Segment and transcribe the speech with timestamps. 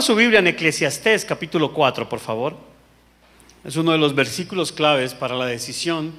[0.00, 2.56] Su Biblia en Eclesiastés capítulo 4, por favor.
[3.64, 6.14] Es uno de los versículos claves para la decisión.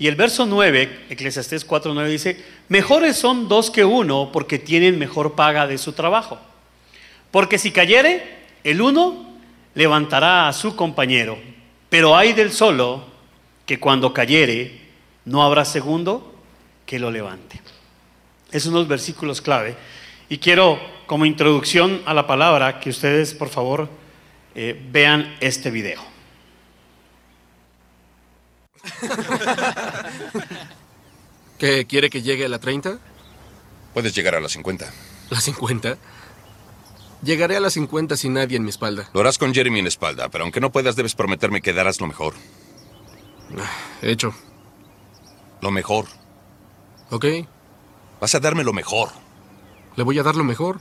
[0.00, 4.98] Y el verso 9, Eclesiastés 4, 9 dice, mejores son dos que uno porque tienen
[4.98, 6.40] mejor paga de su trabajo.
[7.30, 9.38] Porque si cayere, el uno
[9.76, 11.38] levantará a su compañero,
[11.88, 13.04] pero hay del solo
[13.64, 14.80] que cuando cayere
[15.24, 16.34] no habrá segundo
[16.84, 17.60] que lo levante.
[18.50, 19.76] Es unos versículos clave.
[20.34, 23.88] Y quiero, como introducción a la palabra, que ustedes, por favor,
[24.56, 26.02] eh, vean este video.
[31.60, 32.98] ¿Qué quiere que llegue a la 30?
[33.92, 34.92] Puedes llegar a las 50.
[35.30, 35.98] ¿La 50?
[37.22, 39.08] Llegaré a las 50 sin nadie en mi espalda.
[39.14, 42.00] Lo harás con Jeremy en la espalda, pero aunque no puedas, debes prometerme que darás
[42.00, 42.34] lo mejor.
[43.56, 43.70] Ah,
[44.02, 44.34] Hecho.
[45.60, 46.06] Lo mejor.
[47.10, 47.24] ¿Ok?
[48.20, 49.22] Vas a darme lo mejor.
[49.96, 50.80] Le voy a dar lo mejor.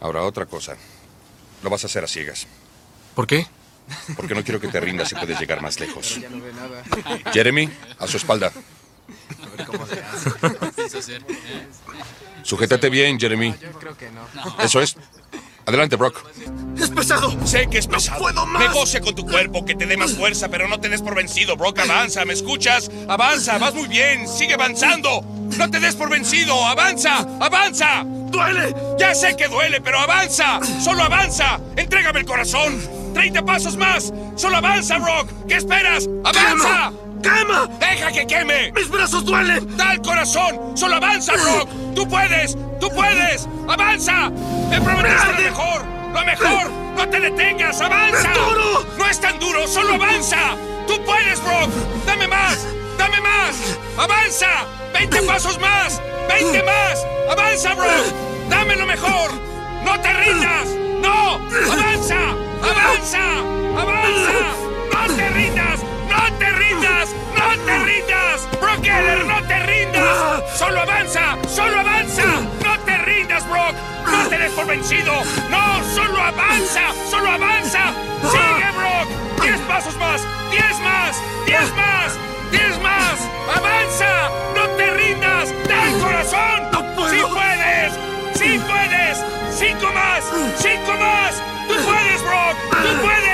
[0.00, 0.76] Ahora, otra cosa.
[1.62, 2.46] Lo vas a hacer a ciegas.
[3.14, 3.46] ¿Por qué?
[4.16, 6.20] Porque no quiero que te rindas y puedes llegar más lejos.
[7.32, 8.52] Jeremy, a su espalda.
[12.42, 13.54] Sujétate bien, Jeremy.
[14.58, 14.96] Eso es.
[15.66, 16.22] Adelante, Brock.
[16.78, 17.34] ¡Es pesado!
[17.46, 18.20] Sé que es pesado.
[18.20, 18.60] puedo más.
[18.60, 21.56] Negocia con tu cuerpo, que te dé más fuerza, pero no te des por vencido,
[21.56, 21.78] Brock.
[21.78, 22.90] Avanza, ¿me escuchas?
[23.08, 24.28] Avanza, vas muy bien.
[24.28, 25.22] Sigue avanzando.
[25.56, 26.54] No te des por vencido.
[26.66, 28.04] Avanza, avanza.
[28.04, 28.74] ¡Duele!
[28.98, 30.60] Ya sé que duele, pero avanza.
[30.82, 31.60] Solo avanza.
[31.76, 32.78] Entrégame el corazón.
[33.14, 34.12] 30 pasos más.
[34.36, 35.46] Solo avanza, Brock.
[35.48, 36.08] ¿Qué esperas?
[36.24, 36.92] ¡Avanza!
[37.24, 37.66] ¡Quema!
[37.80, 38.70] ¡Deja que queme!
[38.72, 39.76] ¡Mis brazos duelen!
[39.78, 40.76] ¡Da el corazón!
[40.76, 41.68] ¡Solo avanza, Brock!
[41.94, 42.54] ¡Tú puedes!
[42.78, 43.48] ¡Tú puedes!
[43.66, 44.28] ¡Avanza!
[44.68, 45.84] ¡Me prometiste lo mejor!
[46.12, 46.70] ¡Lo mejor!
[46.96, 47.80] ¡No te detengas!
[47.80, 48.30] ¡Avanza!
[48.30, 48.86] ¡Es duro!
[48.98, 49.66] ¡No es tan duro!
[49.66, 50.54] ¡Solo avanza!
[50.86, 51.70] ¡Tú puedes, Brock!
[52.04, 52.66] ¡Dame más!
[52.98, 53.78] ¡Dame más!
[53.96, 54.66] ¡Avanza!
[54.92, 56.02] ¡20 pasos más!
[56.28, 57.06] ¡20 más!
[57.30, 58.04] ¡Avanza, Brock!
[58.50, 59.30] ¡Dame lo mejor!
[59.82, 60.68] ¡No te rindas!
[61.00, 61.40] ¡No!
[61.72, 62.20] ¡Avanza!
[62.62, 63.38] ¡Avanza!
[63.80, 64.32] ¡Avanza!
[64.92, 65.80] ¡No te rindas!
[66.84, 67.08] ¡No te rindas!
[67.34, 68.48] ¡No te rindas!
[68.60, 68.84] ¡Brock
[69.26, 70.58] no te rindas!
[70.58, 71.36] ¡Solo avanza!
[71.48, 72.24] ¡Solo avanza!
[72.62, 73.74] ¡No te rindas, Brock!
[74.06, 75.12] ¡No te des por vencido!
[75.50, 75.84] ¡No!
[75.94, 76.92] ¡Solo avanza!
[77.10, 77.92] ¡Solo avanza!
[78.30, 79.42] ¡Sigue, Brock!
[79.42, 80.20] ¡Diez pasos más!
[80.50, 81.16] ¡Diez más!
[81.46, 82.18] ¡Diez más!
[82.50, 83.30] ¡Diez más!
[83.56, 84.28] ¡Avanza!
[84.54, 85.54] ¡No te rindas!
[85.66, 86.70] ¡Da el corazón!
[86.72, 87.10] ¡No puedo!
[87.10, 87.92] ¡Sí puedes!
[88.34, 89.24] ¡Sí puedes!
[89.56, 90.24] ¡Cinco más!
[90.58, 91.42] ¡Cinco más!
[91.66, 92.82] ¡Tú puedes, Brock!
[92.82, 93.33] ¡Tú puedes!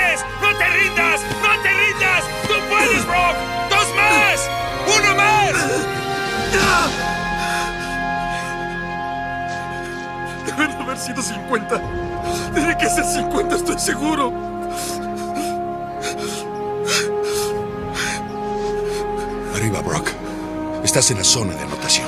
[11.51, 12.53] 50.
[12.53, 14.31] Tiene que ser 50, estoy seguro.
[19.55, 20.07] Arriba, Brock.
[20.83, 22.07] Estás en la zona de anotación.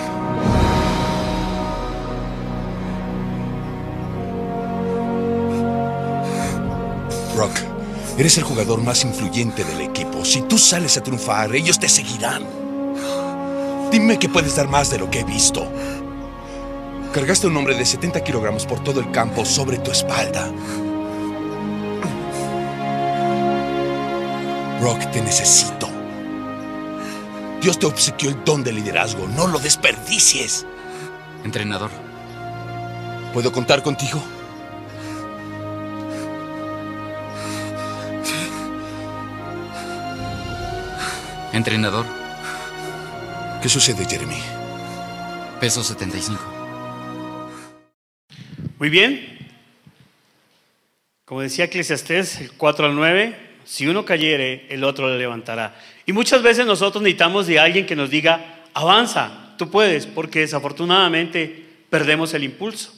[7.36, 7.52] Brock,
[8.18, 10.24] eres el jugador más influyente del equipo.
[10.24, 12.46] Si tú sales a triunfar, ellos te seguirán.
[13.92, 15.68] Dime que puedes dar más de lo que he visto.
[17.14, 20.52] Cargaste a un hombre de 70 kilogramos por todo el campo sobre tu espalda.
[24.82, 25.88] Brock, te necesito.
[27.62, 29.28] Dios te obsequió el don de liderazgo.
[29.28, 30.66] No lo desperdicies.
[31.44, 31.92] Entrenador,
[33.34, 34.22] ¿Puedo contar contigo?
[41.52, 42.06] entrenador,
[43.62, 44.36] ¿Qué sucede, Jeremy?
[45.60, 46.53] peso 75.
[48.84, 49.38] Muy bien.
[51.24, 53.34] Como decía Eclesiastés, el 4 al 9,
[53.64, 55.74] si uno cayere, el otro le levantará.
[56.06, 61.66] Y muchas veces nosotros necesitamos de alguien que nos diga, avanza, tú puedes, porque desafortunadamente
[61.90, 62.94] perdemos el impulso.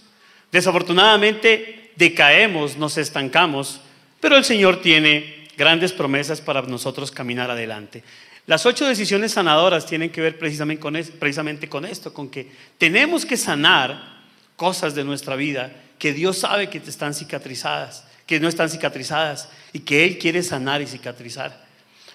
[0.52, 3.80] Desafortunadamente decaemos, nos estancamos,
[4.20, 8.04] pero el Señor tiene grandes promesas para nosotros caminar adelante.
[8.48, 12.50] Las ocho decisiones sanadoras tienen que ver precisamente con, es- precisamente con esto, con que
[12.80, 14.15] tenemos que sanar
[14.56, 19.80] cosas de nuestra vida que Dios sabe que están cicatrizadas, que no están cicatrizadas y
[19.80, 21.66] que Él quiere sanar y cicatrizar.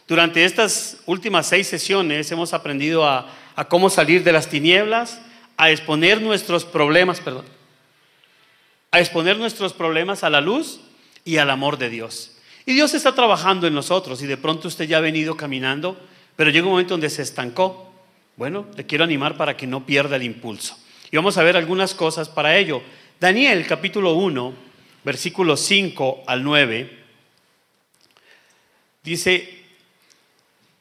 [0.06, 5.20] Durante estas últimas seis sesiones hemos aprendido a, a cómo salir de las tinieblas,
[5.56, 7.44] a exponer nuestros problemas, perdón,
[8.90, 10.80] a exponer nuestros problemas a la luz
[11.24, 12.38] y al amor de Dios.
[12.66, 15.98] Y Dios está trabajando en nosotros y de pronto usted ya ha venido caminando,
[16.36, 17.92] pero llega un momento donde se estancó.
[18.36, 20.79] Bueno, le quiero animar para que no pierda el impulso.
[21.12, 22.82] Y vamos a ver algunas cosas para ello.
[23.18, 24.54] Daniel capítulo 1,
[25.02, 26.98] versículos 5 al 9,
[29.02, 29.64] dice,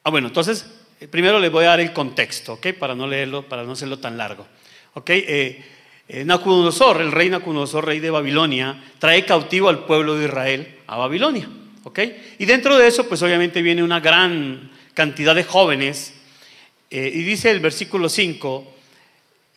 [0.03, 0.67] ah bueno, entonces
[0.99, 2.73] eh, primero les voy a dar el contexto, ¿ok?
[2.73, 4.45] Para no leerlo, para no hacerlo tan largo.
[4.93, 5.09] ¿Ok?
[5.09, 5.65] Eh,
[6.07, 10.97] eh, Nabucodonosor, el rey Nabucodonosor, rey de Babilonia, trae cautivo al pueblo de Israel a
[10.97, 11.49] Babilonia.
[11.83, 11.99] ¿ok?
[12.37, 16.13] Y dentro de eso, pues obviamente viene una gran cantidad de jóvenes.
[16.91, 18.78] y dice el versículo 5,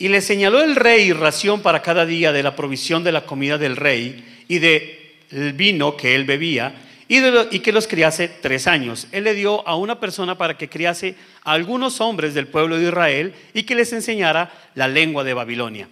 [0.02, 3.56] y le señaló el rey ración para cada día de la provisión de la comida
[3.56, 6.74] del rey y del vino que él bebía,
[7.06, 9.06] y, de y que los criase tres años.
[9.12, 11.14] Él le dio a una persona para que criase
[11.44, 15.88] a algunos hombres del pueblo de Israel y que les enseñara la lengua de Babilonia,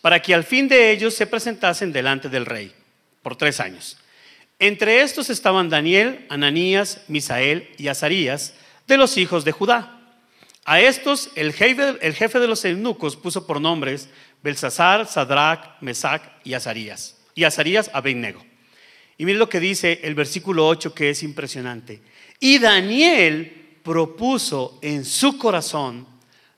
[0.00, 2.72] para que al fin de ellos se presentasen delante del rey
[3.22, 3.96] por tres años.
[4.58, 8.54] Entre estos estaban Daniel, Ananías, Misael y Azarías,
[8.88, 10.01] de los hijos de Judá.
[10.64, 14.08] A estos el jefe, de los eunucos puso por nombres
[14.42, 17.16] Belsasar, Sadrach, Mesac y Azarías.
[17.34, 18.44] Y Azarías Abednego.
[19.18, 22.00] Y miren lo que dice el versículo 8 que es impresionante.
[22.38, 26.06] Y Daniel propuso en su corazón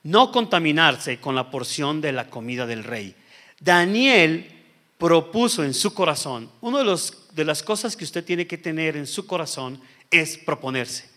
[0.02, 3.14] no contaminarse con la porción de la comida del rey.
[3.58, 4.50] Daniel
[4.98, 7.00] propuso en su corazón, una de,
[7.32, 9.80] de las cosas que usted tiene que tener en su corazón
[10.10, 11.13] es proponerse.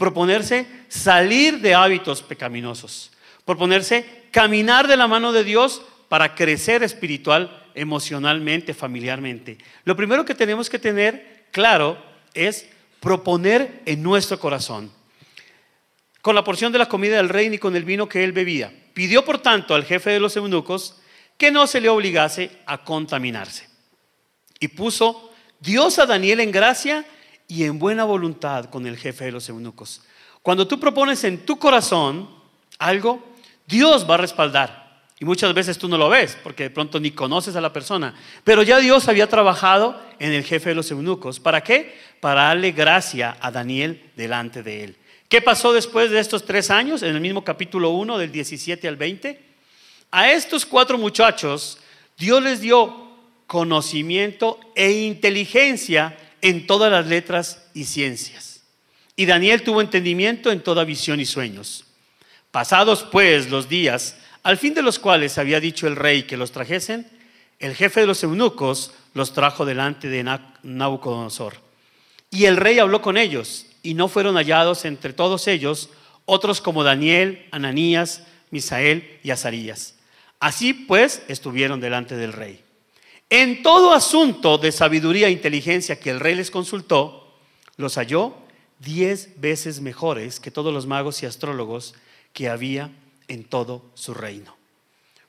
[0.00, 3.10] Proponerse salir de hábitos pecaminosos.
[3.44, 9.58] Proponerse caminar de la mano de Dios para crecer espiritual, emocionalmente, familiarmente.
[9.84, 12.02] Lo primero que tenemos que tener claro
[12.32, 12.66] es
[12.98, 14.90] proponer en nuestro corazón.
[16.22, 18.72] Con la porción de la comida del rey ni con el vino que él bebía.
[18.94, 20.98] Pidió, por tanto, al jefe de los eunucos
[21.36, 23.68] que no se le obligase a contaminarse.
[24.60, 25.30] Y puso
[25.60, 27.04] Dios a Daniel en gracia
[27.50, 30.02] y en buena voluntad con el jefe de los eunucos.
[30.40, 32.30] Cuando tú propones en tu corazón
[32.78, 33.22] algo,
[33.66, 35.02] Dios va a respaldar.
[35.18, 38.14] Y muchas veces tú no lo ves, porque de pronto ni conoces a la persona.
[38.44, 41.40] Pero ya Dios había trabajado en el jefe de los eunucos.
[41.40, 41.98] ¿Para qué?
[42.20, 44.96] Para darle gracia a Daniel delante de él.
[45.28, 47.02] ¿Qué pasó después de estos tres años?
[47.02, 49.40] En el mismo capítulo 1, del 17 al 20.
[50.12, 51.78] A estos cuatro muchachos,
[52.16, 53.10] Dios les dio
[53.46, 58.62] conocimiento e inteligencia en todas las letras y ciencias.
[59.16, 61.84] Y Daniel tuvo entendimiento en toda visión y sueños.
[62.50, 66.52] Pasados pues los días, al fin de los cuales había dicho el rey que los
[66.52, 67.06] trajesen,
[67.58, 71.54] el jefe de los eunucos los trajo delante de Na- Nabucodonosor.
[72.30, 75.90] Y el rey habló con ellos, y no fueron hallados entre todos ellos
[76.26, 79.94] otros como Daniel, Ananías, Misael y Azarías.
[80.38, 82.62] Así pues estuvieron delante del rey.
[83.30, 87.32] En todo asunto de sabiduría e inteligencia que el rey les consultó,
[87.76, 88.34] los halló
[88.80, 91.94] diez veces mejores que todos los magos y astrólogos
[92.32, 92.90] que había
[93.28, 94.56] en todo su reino.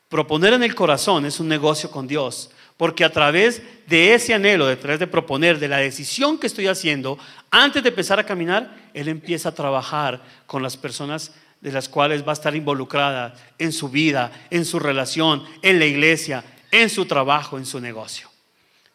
[0.10, 4.66] Proponer en el corazón es un negocio con Dios, porque a través de ese anhelo,
[4.66, 7.20] de través de proponer, de la decisión que estoy haciendo,
[7.52, 12.26] antes de empezar a caminar, Él empieza a trabajar con las personas de las cuales
[12.26, 17.06] va a estar involucrada en su vida, en su relación, en la iglesia, en su
[17.06, 18.30] trabajo, en su negocio.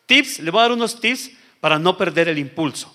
[0.07, 1.31] Tips, le voy a dar unos tips
[1.61, 2.95] para no perder el impulso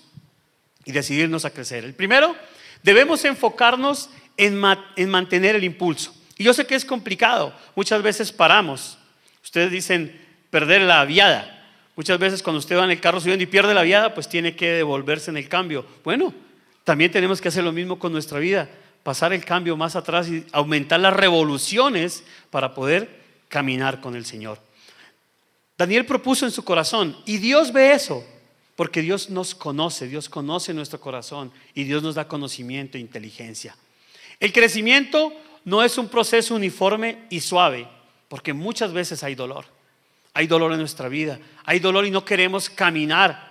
[0.84, 1.84] y decidirnos a crecer.
[1.84, 2.34] El primero,
[2.82, 6.14] debemos enfocarnos en, ma- en mantener el impulso.
[6.36, 8.98] Y yo sé que es complicado, muchas veces paramos.
[9.44, 10.20] Ustedes dicen
[10.50, 11.58] perder la viada.
[11.94, 14.56] Muchas veces cuando usted va en el carro subiendo y pierde la viada, pues tiene
[14.56, 15.86] que devolverse en el cambio.
[16.02, 16.32] Bueno,
[16.84, 18.68] también tenemos que hacer lo mismo con nuestra vida,
[19.02, 24.58] pasar el cambio más atrás y aumentar las revoluciones para poder caminar con el Señor.
[25.82, 28.24] Daniel propuso en su corazón y Dios ve eso,
[28.76, 33.76] porque Dios nos conoce, Dios conoce nuestro corazón y Dios nos da conocimiento e inteligencia.
[34.38, 35.32] El crecimiento
[35.64, 37.88] no es un proceso uniforme y suave,
[38.28, 39.64] porque muchas veces hay dolor.
[40.34, 43.50] Hay dolor en nuestra vida, hay dolor y no queremos caminar.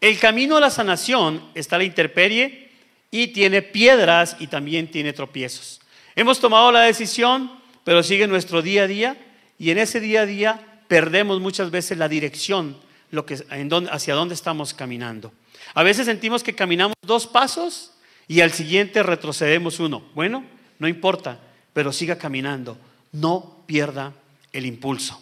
[0.00, 2.72] El camino a la sanación está la intemperie
[3.12, 5.80] y tiene piedras y también tiene tropiezos.
[6.16, 7.52] Hemos tomado la decisión,
[7.84, 9.16] pero sigue nuestro día a día
[9.60, 12.76] y en ese día a día perdemos muchas veces la dirección
[13.10, 13.44] lo que,
[13.90, 15.32] hacia dónde estamos caminando.
[15.74, 17.92] A veces sentimos que caminamos dos pasos
[18.28, 20.04] y al siguiente retrocedemos uno.
[20.14, 20.44] Bueno,
[20.78, 21.40] no importa,
[21.72, 22.78] pero siga caminando.
[23.12, 24.12] No pierda
[24.52, 25.20] el impulso.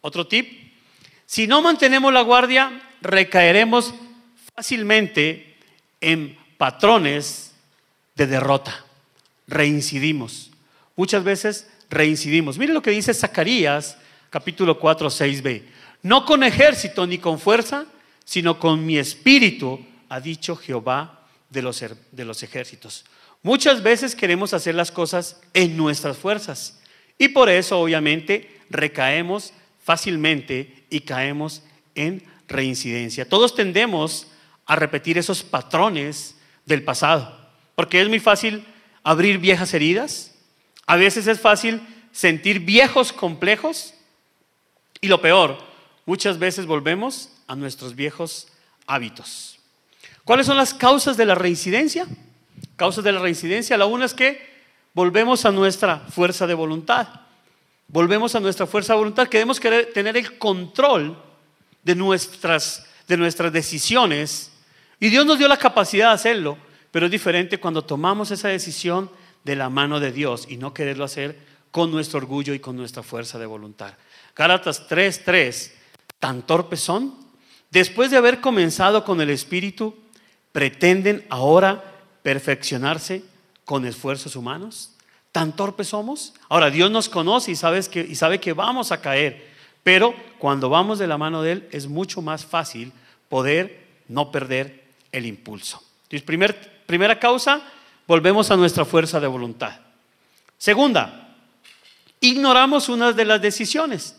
[0.00, 0.64] Otro tip,
[1.26, 3.94] si no mantenemos la guardia, recaeremos
[4.54, 5.56] fácilmente
[6.00, 7.52] en patrones
[8.14, 8.84] de derrota.
[9.46, 10.50] Reincidimos.
[10.96, 12.58] Muchas veces reincidimos.
[12.58, 13.98] Mire lo que dice Zacarías,
[14.38, 15.62] capítulo 4, 6b.
[16.02, 17.86] No con ejército ni con fuerza,
[18.24, 23.04] sino con mi espíritu, ha dicho Jehová de los, er- de los ejércitos.
[23.44, 26.80] Muchas veces queremos hacer las cosas en nuestras fuerzas
[27.16, 29.52] y por eso obviamente recaemos
[29.84, 31.62] fácilmente y caemos
[31.94, 33.28] en reincidencia.
[33.28, 34.26] Todos tendemos
[34.66, 36.34] a repetir esos patrones
[36.66, 37.38] del pasado,
[37.76, 38.64] porque es muy fácil
[39.04, 40.34] abrir viejas heridas,
[40.86, 43.93] a veces es fácil sentir viejos complejos
[45.04, 45.58] Y lo peor,
[46.06, 48.48] muchas veces volvemos a nuestros viejos
[48.86, 49.58] hábitos.
[50.24, 52.06] ¿Cuáles son las causas de la reincidencia?
[52.76, 54.40] Causas de la reincidencia, la una es que
[54.94, 57.06] volvemos a nuestra fuerza de voluntad.
[57.86, 59.28] Volvemos a nuestra fuerza de voluntad.
[59.28, 61.22] Queremos querer tener el control
[61.82, 64.52] de nuestras, de nuestras decisiones.
[65.00, 66.56] Y Dios nos dio la capacidad de hacerlo,
[66.90, 69.10] pero es diferente cuando tomamos esa decisión
[69.44, 71.38] de la mano de Dios y no quererlo hacer
[71.70, 73.92] con nuestro orgullo y con nuestra fuerza de voluntad.
[74.36, 75.72] Gálatas 3:3,
[76.18, 77.14] tan torpes son,
[77.70, 79.96] después de haber comenzado con el Espíritu,
[80.52, 81.84] pretenden ahora
[82.22, 83.22] perfeccionarse
[83.64, 84.90] con esfuerzos humanos.
[85.32, 86.34] ¿Tan torpes somos?
[86.48, 89.48] Ahora, Dios nos conoce y, sabes que, y sabe que vamos a caer,
[89.82, 92.92] pero cuando vamos de la mano de Él es mucho más fácil
[93.28, 95.82] poder no perder el impulso.
[96.04, 97.62] Entonces, primer, primera causa,
[98.06, 99.80] volvemos a nuestra fuerza de voluntad.
[100.56, 101.36] Segunda,
[102.20, 104.16] ignoramos una de las decisiones.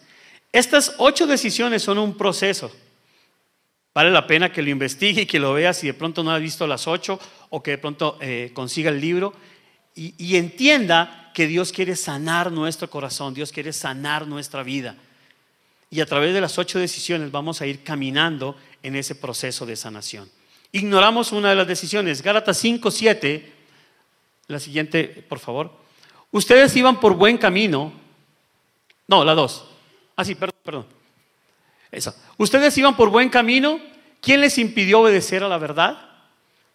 [0.52, 2.72] Estas ocho decisiones son un proceso.
[3.94, 6.38] Vale la pena que lo investigue y que lo vea si de pronto no ha
[6.38, 9.34] visto las ocho o que de pronto eh, consiga el libro
[9.96, 14.96] y, y entienda que Dios quiere sanar nuestro corazón, Dios quiere sanar nuestra vida.
[15.90, 19.76] Y a través de las ocho decisiones vamos a ir caminando en ese proceso de
[19.76, 20.30] sanación.
[20.72, 22.22] Ignoramos una de las decisiones.
[22.22, 23.54] Gálatas 5, 7.
[24.48, 25.72] La siguiente, por favor.
[26.32, 27.94] Ustedes iban por buen camino.
[29.08, 29.66] No, la dos.
[30.16, 30.86] Ah, sí, perdón, perdón.
[31.92, 32.16] Eso.
[32.38, 33.80] Ustedes iban por buen camino.
[34.22, 35.98] ¿Quién les impidió obedecer a la verdad?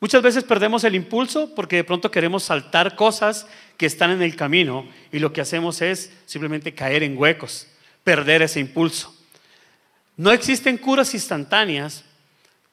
[0.01, 4.35] Muchas veces perdemos el impulso porque de pronto queremos saltar cosas que están en el
[4.35, 7.67] camino y lo que hacemos es simplemente caer en huecos,
[8.03, 9.15] perder ese impulso.
[10.17, 12.05] No existen curas instantáneas.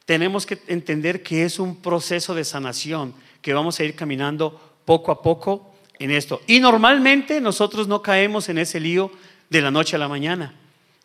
[0.06, 5.12] Tenemos que entender que es un proceso de sanación que vamos a ir caminando poco
[5.12, 6.42] a poco en esto.
[6.48, 9.12] Y normalmente nosotros no caemos en ese lío
[9.50, 10.54] de la noche a la mañana.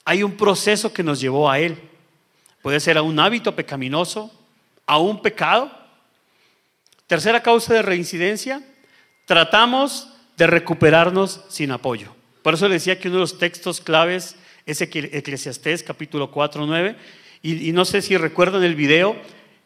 [0.05, 1.79] Hay un proceso que nos llevó a él.
[2.61, 4.33] Puede ser a un hábito pecaminoso,
[4.87, 5.71] a un pecado.
[7.07, 8.63] Tercera causa de reincidencia,
[9.27, 12.15] tratamos de recuperarnos sin apoyo.
[12.43, 16.97] Por eso le decía que uno de los textos claves es Eclesiastés capítulo 4, 9.
[17.43, 19.17] Y, no sé si recuerdan el video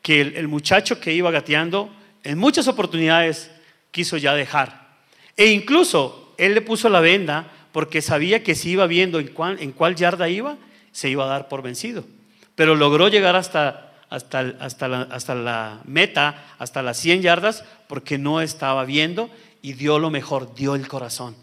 [0.03, 1.91] que el muchacho que iba gateando
[2.25, 3.51] en muchas oportunidades
[3.91, 4.97] quiso ya dejar.
[5.37, 9.97] E incluso él le puso la venda porque sabía que si iba viendo en cuál,
[9.97, 10.57] yarda iba,
[10.93, 12.07] se iba a dar por vencido.
[12.55, 18.17] Pero logró llegar hasta, hasta, hasta, la, hasta la meta, hasta las 100 yardas, porque
[18.17, 19.29] no estaba viendo
[19.61, 21.37] y dio lo mejor, dio el corazón.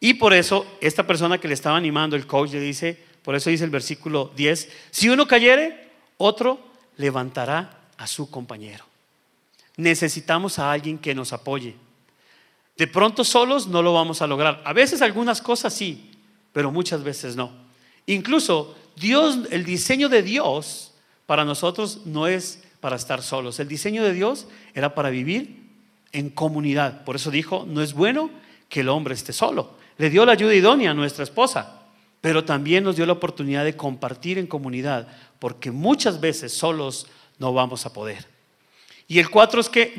[0.00, 3.50] Y por eso, esta persona que le estaba animando, el coach, le dice, por eso
[3.50, 6.58] dice el versículo 10, si uno cayere, otro
[6.96, 8.86] levantará a su compañero.
[9.76, 11.76] Necesitamos a alguien que nos apoye.
[12.80, 14.62] De pronto solos no lo vamos a lograr.
[14.64, 16.12] A veces algunas cosas sí,
[16.50, 17.52] pero muchas veces no.
[18.06, 20.94] Incluso Dios, el diseño de Dios
[21.26, 23.60] para nosotros no es para estar solos.
[23.60, 25.62] El diseño de Dios era para vivir
[26.12, 27.04] en comunidad.
[27.04, 28.30] Por eso dijo, no es bueno
[28.70, 29.72] que el hombre esté solo.
[29.98, 31.82] Le dio la ayuda idónea a nuestra esposa,
[32.22, 35.06] pero también nos dio la oportunidad de compartir en comunidad,
[35.38, 37.08] porque muchas veces solos
[37.38, 38.26] no vamos a poder.
[39.06, 39.92] Y el cuatro es que,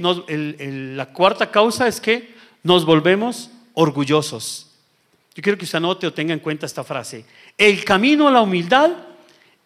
[0.96, 4.68] la cuarta causa es que nos volvemos orgullosos.
[5.34, 7.26] Yo quiero que usted anote o tenga en cuenta esta frase.
[7.58, 8.92] El camino a la humildad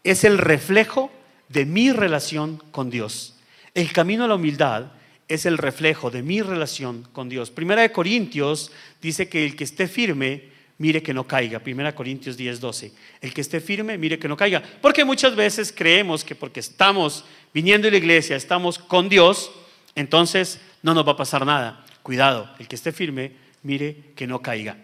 [0.03, 1.11] es el reflejo
[1.49, 3.35] de mi relación con Dios.
[3.73, 4.91] El camino a la humildad
[5.27, 7.49] es el reflejo de mi relación con Dios.
[7.49, 8.71] Primera de Corintios
[9.01, 10.43] dice que el que esté firme,
[10.77, 11.59] mire que no caiga.
[11.59, 12.91] Primera de Corintios 10, 12.
[13.21, 14.61] El que esté firme, mire que no caiga.
[14.81, 19.51] Porque muchas veces creemos que porque estamos viniendo a la iglesia, estamos con Dios,
[19.95, 21.84] entonces no nos va a pasar nada.
[22.05, 23.31] Cuidado, el que esté firme,
[23.63, 24.77] mire que no caiga.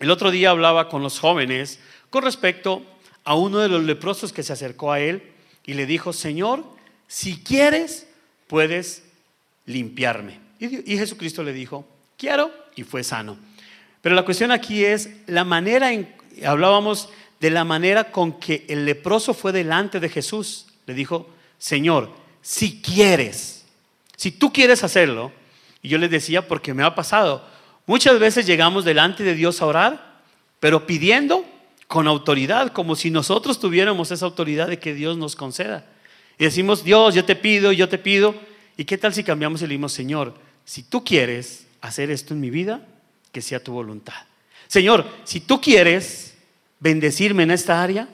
[0.00, 1.78] El otro día hablaba con los jóvenes
[2.08, 2.82] con respecto
[3.24, 5.22] a uno de los leprosos que se acercó a él
[5.66, 6.64] y le dijo, Señor,
[7.06, 8.06] si quieres,
[8.46, 9.02] puedes
[9.66, 10.40] limpiarme.
[10.58, 11.86] Y, Jesucristo le dijo,
[12.16, 13.36] quiero, y fue sano.
[14.00, 16.10] Pero la cuestión aquí es la manera en,
[16.46, 20.68] hablábamos de la manera con que el leproso fue delante de Jesús.
[20.86, 21.28] Le dijo,
[21.58, 23.66] Señor, si quieres,
[24.16, 25.30] si tú quieres hacerlo,
[25.82, 27.44] y yo les decía porque me ha pasado,
[27.86, 30.20] muchas veces llegamos delante de Dios a orar,
[30.60, 31.44] pero pidiendo
[31.86, 35.86] con autoridad, como si nosotros tuviéramos esa autoridad de que Dios nos conceda.
[36.38, 38.34] Y decimos, Dios, yo te pido, yo te pido,
[38.78, 42.48] ¿Y qué tal si cambiamos y le Señor, si tú quieres hacer esto en mi
[42.48, 42.80] vida,
[43.32, 44.14] que sea tu voluntad?
[44.68, 46.36] Señor, si tú quieres
[46.78, 48.08] bendecirme en esta área,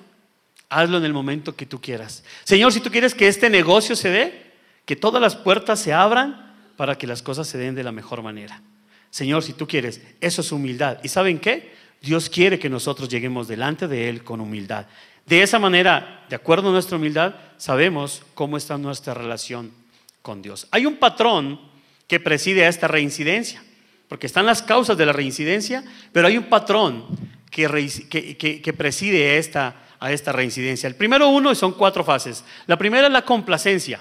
[0.71, 2.25] hazlo en el momento que tú quieras.
[2.45, 4.53] Señor, si tú quieres que este negocio se dé,
[4.87, 8.23] que todas las puertas se abran para que las cosas se den de la mejor
[8.23, 8.63] manera.
[9.11, 10.99] Señor, si tú quieres, eso es humildad.
[11.03, 11.73] ¿Y saben qué?
[12.03, 14.87] Dios quiere que nosotros lleguemos delante de Él con humildad.
[15.27, 19.73] De esa manera, de acuerdo a nuestra humildad, sabemos cómo está nuestra relación
[20.21, 20.67] con Dios.
[20.71, 21.61] Hay un patrón
[22.07, 23.63] que preside a esta reincidencia,
[24.09, 27.07] porque están las causas de la reincidencia, pero hay un patrón
[27.51, 30.89] que, preside esta, a esta reincidencia.
[30.89, 32.45] El primero uno son cuatro fases.
[32.67, 34.01] La primera es la complacencia.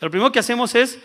[0.00, 0.98] Lo primero que hacemos es,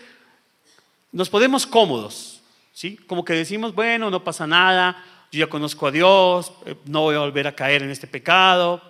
[1.16, 2.42] nos podemos cómodos,
[2.74, 2.98] ¿sí?
[3.06, 7.16] Como que decimos, bueno, no pasa nada, yo ya conozco a Dios, eh, no voy
[7.16, 8.82] a volver a caer en este pecado.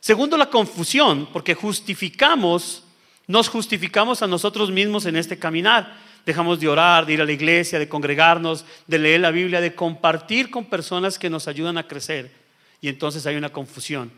[0.00, 2.82] Segundo, la confusión, porque justificamos,
[3.26, 5.98] nos justificamos a nosotros mismos en este caminar.
[6.24, 9.74] Dejamos de orar, de ir a la iglesia, de congregarnos, de leer la Biblia, de
[9.74, 12.32] compartir con personas que nos ayudan a crecer.
[12.80, 14.10] Y entonces hay una confusión.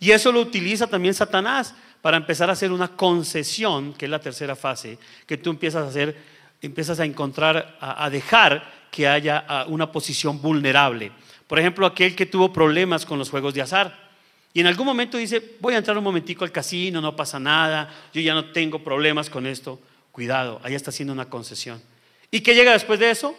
[0.00, 4.18] Y eso lo utiliza también Satanás para empezar a hacer una concesión, que es la
[4.18, 6.33] tercera fase, que tú empiezas a hacer,
[6.66, 11.12] empiezas a encontrar, a, dejar que haya una posición vulnerable.
[11.46, 14.04] Por ejemplo, aquel que tuvo problemas con los juegos de azar.
[14.52, 17.92] Y en algún momento dice, voy a entrar un momentico al casino, no pasa nada,
[18.12, 19.80] yo ya no tengo problemas con esto.
[20.12, 21.82] Cuidado, ahí está haciendo una concesión.
[22.30, 23.36] ¿Y qué llega después de eso?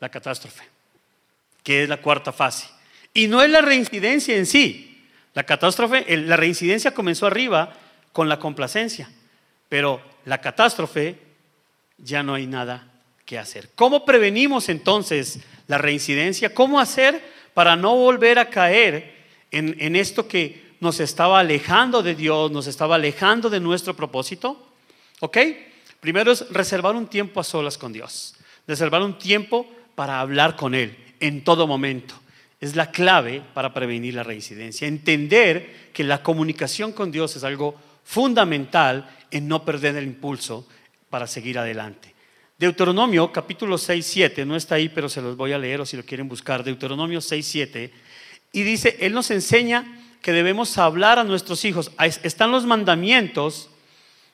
[0.00, 0.64] La catástrofe,
[1.62, 2.68] que es la cuarta fase.
[3.14, 5.04] Y no es la reincidencia en sí.
[5.34, 7.72] La catástrofe, la reincidencia comenzó arriba
[8.12, 9.08] con la complacencia,
[9.68, 11.25] pero la catástrofe
[11.98, 12.86] ya no hay nada
[13.24, 13.70] que hacer.
[13.74, 16.54] ¿Cómo prevenimos entonces la reincidencia?
[16.54, 17.22] ¿Cómo hacer
[17.54, 19.14] para no volver a caer
[19.50, 24.72] en, en esto que nos estaba alejando de Dios, nos estaba alejando de nuestro propósito?
[25.20, 25.38] ¿Ok?
[26.00, 28.36] Primero es reservar un tiempo a solas con Dios,
[28.66, 32.14] reservar un tiempo para hablar con Él en todo momento.
[32.60, 34.86] Es la clave para prevenir la reincidencia.
[34.86, 37.74] Entender que la comunicación con Dios es algo
[38.04, 40.66] fundamental en no perder el impulso
[41.16, 42.14] para seguir adelante.
[42.58, 45.96] Deuteronomio capítulo 6, 7, no está ahí, pero se los voy a leer o si
[45.96, 46.62] lo quieren buscar.
[46.62, 47.90] Deuteronomio 6, 7.
[48.52, 51.90] Y dice, Él nos enseña que debemos hablar a nuestros hijos.
[52.22, 53.70] Están los mandamientos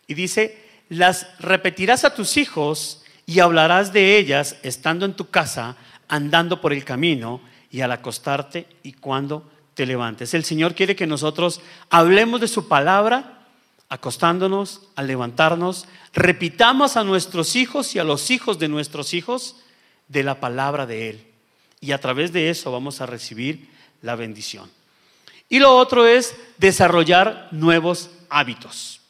[0.09, 5.77] y dice, las repetirás a tus hijos y hablarás de ellas estando en tu casa,
[6.09, 10.35] andando por el camino y al acostarte y cuando te levantes.
[10.35, 13.42] El Señor quiere que nosotros hablemos de su palabra,
[13.93, 19.57] acostándonos, al levantarnos, repitamos a nuestros hijos y a los hijos de nuestros hijos
[20.09, 21.27] de la palabra de Él.
[21.79, 23.69] Y a través de eso vamos a recibir
[24.01, 24.71] la bendición.
[25.51, 29.03] Y lo otro es desarrollar nuevos hábitos.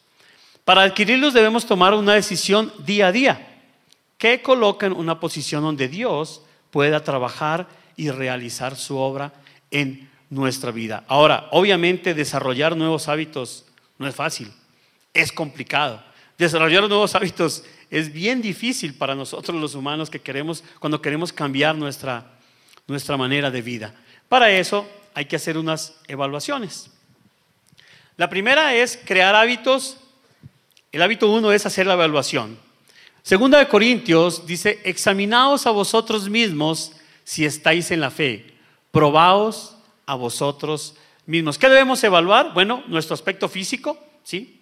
[0.65, 3.63] Para adquirirlos debemos tomar una decisión día a día
[4.19, 6.43] que coloca en una posición donde Dios
[6.73, 9.33] pueda trabajar y realizar su obra
[9.71, 11.05] en nuestra vida.
[11.07, 13.67] Ahora, obviamente desarrollar nuevos hábitos
[13.99, 14.53] no es fácil,
[15.15, 16.03] es complicado.
[16.39, 21.77] Desarrollar nuevos hábitos es bien difícil para nosotros los humanos que queremos cuando queremos cambiar
[21.77, 22.39] nuestra
[22.87, 23.95] nuestra manera de vida.
[24.29, 26.91] Para eso hay que hacer unas evaluaciones.
[28.17, 29.99] La primera es crear hábitos
[30.93, 32.59] el hábito uno es hacer la evaluación.
[33.23, 36.93] Segunda de Corintios dice, examinaos a vosotros mismos
[37.25, 38.53] si estáis en la fe,
[38.91, 40.95] probaos a vosotros
[41.25, 41.57] mismos.
[41.57, 42.53] ¿Qué debemos evaluar?
[42.53, 44.61] Bueno, nuestro aspecto físico, ¿sí?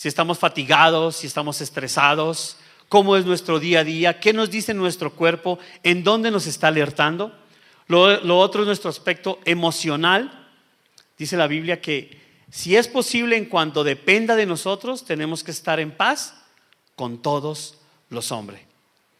[0.00, 2.56] Si estamos fatigados, si estamos estresados,
[2.88, 6.68] cómo es nuestro día a día, qué nos dice nuestro cuerpo, en dónde nos está
[6.68, 7.38] alertando.
[7.86, 10.48] Lo, otro es nuestro aspecto emocional.
[11.18, 12.18] Dice la Biblia que
[12.50, 16.34] si es posible, en cuanto dependa de nosotros, tenemos que estar en paz
[16.96, 17.76] con todos
[18.08, 18.62] los hombres.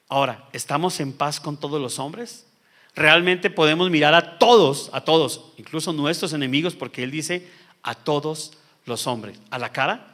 [0.08, 2.46] Ahora, ¿estamos en paz con todos los hombres?
[2.94, 7.46] Realmente podemos mirar a todos, a todos, incluso nuestros enemigos, porque Él dice
[7.82, 8.54] a todos
[8.86, 10.09] los hombres, a la cara,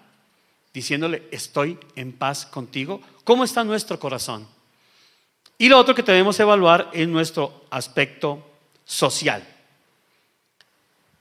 [0.77, 3.01] diciéndole, estoy en paz contigo.
[3.25, 4.47] ¿Cómo está nuestro corazón?
[5.57, 8.47] Y lo otro que debemos evaluar es nuestro aspecto
[8.85, 9.43] social.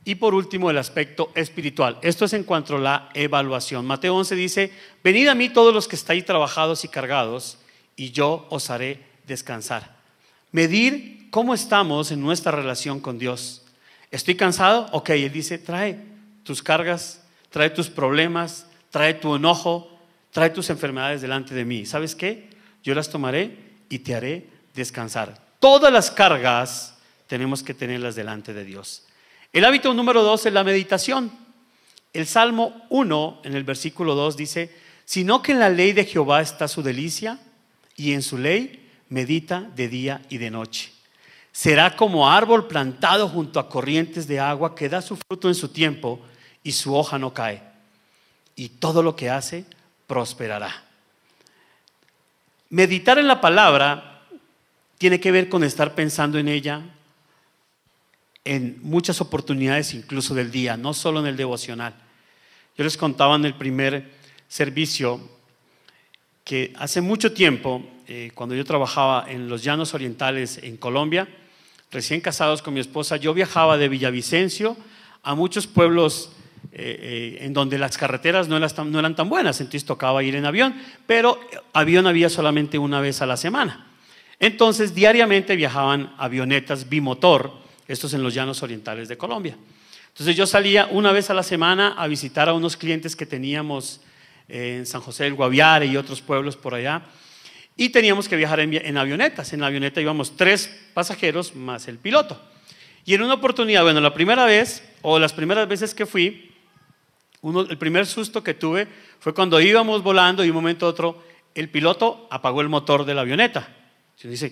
[0.03, 1.97] Y por último, el aspecto espiritual.
[2.01, 3.85] Esto es en cuanto a la evaluación.
[3.85, 7.57] Mateo 11 dice, venid a mí todos los que estáis trabajados y cargados,
[7.95, 9.95] y yo os haré descansar.
[10.51, 13.63] Medir cómo estamos en nuestra relación con Dios.
[14.11, 14.89] ¿Estoy cansado?
[14.91, 15.97] Ok, Él dice, trae
[16.43, 19.91] tus cargas, trae tus problemas, trae tu enojo,
[20.31, 21.85] trae tus enfermedades delante de mí.
[21.85, 22.47] ¿Sabes qué?
[22.81, 23.57] Yo las tomaré
[23.89, 25.37] y te haré descansar.
[25.59, 26.95] Todas las cargas
[27.27, 29.03] tenemos que tenerlas delante de Dios.
[29.51, 31.29] El hábito número dos es la meditación.
[32.13, 36.39] El Salmo 1, en el versículo 2, dice, sino que en la ley de Jehová
[36.39, 37.37] está su delicia,
[37.97, 40.93] y en su ley medita de día y de noche.
[41.51, 45.67] Será como árbol plantado junto a corrientes de agua que da su fruto en su
[45.67, 46.21] tiempo
[46.63, 47.74] y su hoja no cae.
[48.55, 49.65] Y todo lo que hace
[50.07, 50.83] prosperará.
[52.69, 54.23] Meditar en la palabra
[54.97, 56.81] tiene que ver con estar pensando en ella,
[58.43, 61.93] en muchas oportunidades incluso del día, no solo en el devocional.
[62.77, 64.11] Yo les contaba en el primer
[64.47, 65.19] servicio
[66.43, 71.27] que hace mucho tiempo, eh, cuando yo trabajaba en los llanos orientales en Colombia,
[71.91, 74.77] recién casados con mi esposa, yo viajaba de Villavicencio
[75.23, 76.31] a muchos pueblos
[76.77, 80.21] eh, eh, en donde las carreteras no eran, tan, no eran tan buenas, entonces tocaba
[80.23, 80.75] ir en avión,
[81.07, 81.39] pero
[81.71, 83.87] avión había solamente una vez a la semana.
[84.41, 87.53] Entonces, diariamente viajaban avionetas bimotor,
[87.87, 89.55] estos en los llanos orientales de Colombia.
[90.09, 94.01] Entonces, yo salía una vez a la semana a visitar a unos clientes que teníamos
[94.49, 97.03] en San José del Guaviare y otros pueblos por allá.
[97.77, 99.53] Y teníamos que viajar en, avionetas.
[99.53, 102.37] En la avioneta íbamos tres pasajeros más el piloto.
[103.05, 106.54] Y en una oportunidad, bueno, la primera vez, o las primeras veces que fui,
[107.45, 108.87] uno, el primer susto que tuve
[109.19, 113.13] fue cuando íbamos volando y un momento a otro el piloto apagó el motor de
[113.13, 113.69] la avioneta.
[114.15, 114.51] Se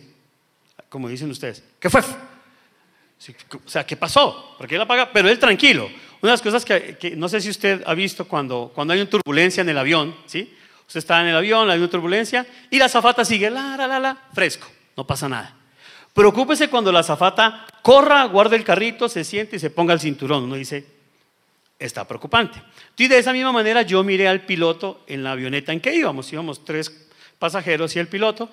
[0.90, 2.02] como dicen ustedes, ¿qué fue?
[2.02, 4.54] O sea, ¿qué pasó?
[4.60, 5.10] ¿Por qué él apaga?
[5.12, 5.86] Pero él tranquilo.
[6.22, 9.10] Una de las cosas que, no sé si usted ha visto cuando, cuando hay una
[9.10, 10.56] turbulencia en el avión, ¿sí?
[10.86, 14.00] Usted está en el avión, hay una turbulencia y la zafata sigue, la, la, la,
[14.00, 15.56] la, fresco, no pasa nada.
[16.14, 20.44] Preocúpese cuando la zafata corra, guarde el carrito, se siente y se ponga el cinturón.
[20.44, 20.86] Uno dice,
[21.80, 22.62] está preocupante.
[22.98, 26.32] De esa misma manera yo miré al piloto en la avioneta en que íbamos.
[26.32, 27.08] Íbamos tres
[27.40, 28.50] pasajeros y el piloto.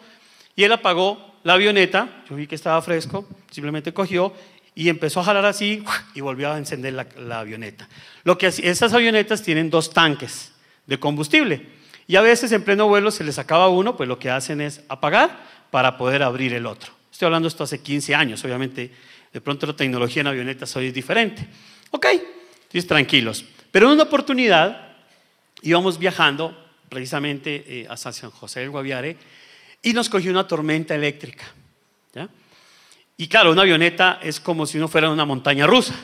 [0.57, 4.33] Y él apagó la avioneta, yo vi que estaba fresco, simplemente cogió
[4.75, 5.83] y empezó a jalar así
[6.15, 7.89] y volvió a encender la, avioneta.
[8.25, 10.53] Lo que esas avionetas tienen dos tanques
[10.87, 11.67] de combustible
[12.07, 14.83] y a veces en pleno vuelo se les acaba uno, pues lo que hacen es
[14.89, 15.39] apagar
[15.71, 16.93] para poder abrir el otro.
[17.13, 18.91] Estoy hablando esto hace 15 años, obviamente
[19.33, 21.47] de pronto la tecnología en avionetas hoy es diferente.
[21.91, 23.45] Ok, entonces tranquilos.
[23.71, 24.95] Pero en una oportunidad
[25.63, 26.57] íbamos viajando
[26.89, 29.17] precisamente eh, hasta San José del Guaviare
[29.83, 31.45] y nos cogió una tormenta eléctrica.
[33.17, 35.95] Y claro, una avioneta es como si uno fuera una montaña rusa.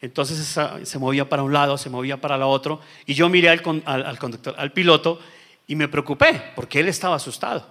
[0.00, 2.80] Entonces se movía para un lado, se movía para el otro.
[3.04, 5.20] Y yo miré al, conductor, al piloto,
[5.66, 7.68] y me preocupé porque él estaba asustado.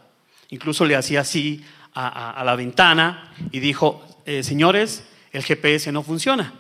[0.49, 6.53] Incluso le hacía así a, la ventana y dijo, eh, señores, el GPS no funciona.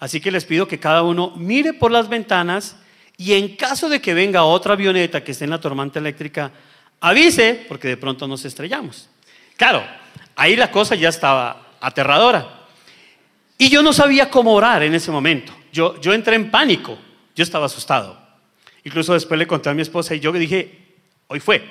[0.00, 2.76] Así que les pido que cada uno mire por las ventanas
[3.18, 6.50] y en caso de que venga otra avioneta que esté en la tormenta eléctrica,
[7.00, 9.10] avise porque de pronto nos estrellamos.
[9.56, 9.84] Claro,
[10.36, 12.66] ahí la cosa ya estaba aterradora.
[13.58, 15.52] Y yo no sabía cómo orar en ese momento.
[15.70, 16.96] Yo, yo entré en pánico.
[17.36, 18.18] Yo estaba asustado.
[18.84, 21.62] Incluso después le conté a mi esposa y yo dije, hoy fue.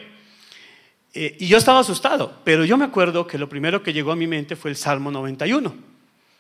[1.13, 4.15] Eh, y yo estaba asustado, pero yo me acuerdo que lo primero que llegó a
[4.15, 5.73] mi mente fue el Salmo 91.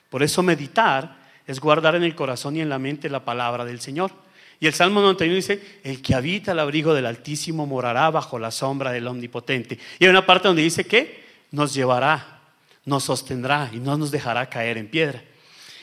[0.09, 1.18] Por eso meditar
[1.49, 4.11] es guardar en el corazón y en la mente la palabra del Señor.
[4.59, 8.51] Y el Salmo 91 dice, el que habita el abrigo del Altísimo morará bajo la
[8.51, 9.79] sombra del Omnipotente.
[9.99, 12.39] Y hay una parte donde dice que nos llevará
[12.85, 15.21] nos sostendrá y no nos dejará caer en piedra.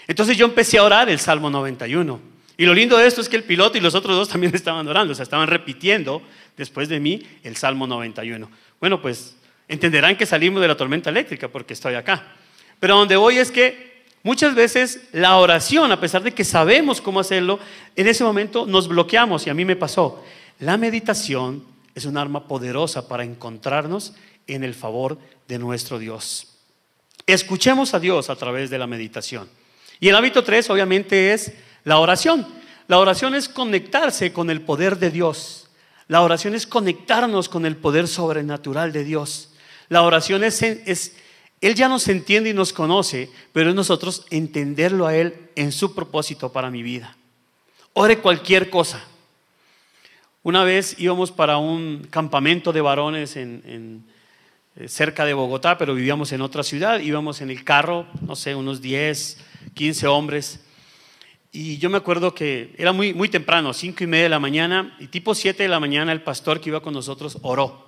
[0.06, 2.20] Entonces yo empecé a orar el Salmo 91.
[2.58, 4.86] Y lo lindo de esto es que el piloto y los otros dos también estaban
[4.88, 6.22] orando, o sea, estaban repitiendo
[6.56, 8.50] después de mí el Salmo 91.
[8.80, 9.36] Bueno, pues
[9.68, 12.34] entenderán que salimos de la tormenta eléctrica porque estoy acá.
[12.78, 13.95] Pero donde voy es que
[14.26, 17.60] muchas veces la oración, a pesar de que sabemos cómo hacerlo,
[17.94, 20.20] en ese momento nos bloqueamos y a mí me pasó.
[20.58, 21.62] La meditación
[21.94, 24.14] es un arma poderosa para encontrarnos
[24.48, 26.56] en el favor de nuestro Dios.
[27.24, 29.48] Escuchemos a Dios a través de la meditación.
[30.00, 31.52] Y el hábito 3 obviamente es
[31.84, 32.48] la oración.
[32.88, 35.68] La oración es conectarse con el poder de Dios.
[36.08, 39.50] La oración es conectarnos con el poder sobrenatural de Dios.
[39.88, 41.16] La oración es, es,
[41.66, 45.94] Él ya nos entiende y nos conoce, pero es nosotros entenderlo a Él en su
[45.94, 47.16] propósito para mi vida.
[47.92, 49.04] Ore cualquier cosa.
[50.42, 54.04] Una vez íbamos para un campamento de varones en
[54.78, 58.54] eh, cerca de Bogotá, pero vivíamos en otra ciudad, íbamos en el carro, no sé,
[58.54, 59.38] unos 10,
[59.72, 60.60] 15 hombres.
[61.50, 64.94] Y yo me acuerdo que era muy, muy temprano, 5 y media de la mañana,
[65.00, 67.86] y tipo 7 de la mañana el pastor que iba con nosotros oró.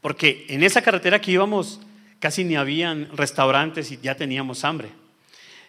[0.00, 1.80] Porque en esa carretera que íbamos
[2.18, 4.90] casi ni habían restaurantes y ya teníamos hambre.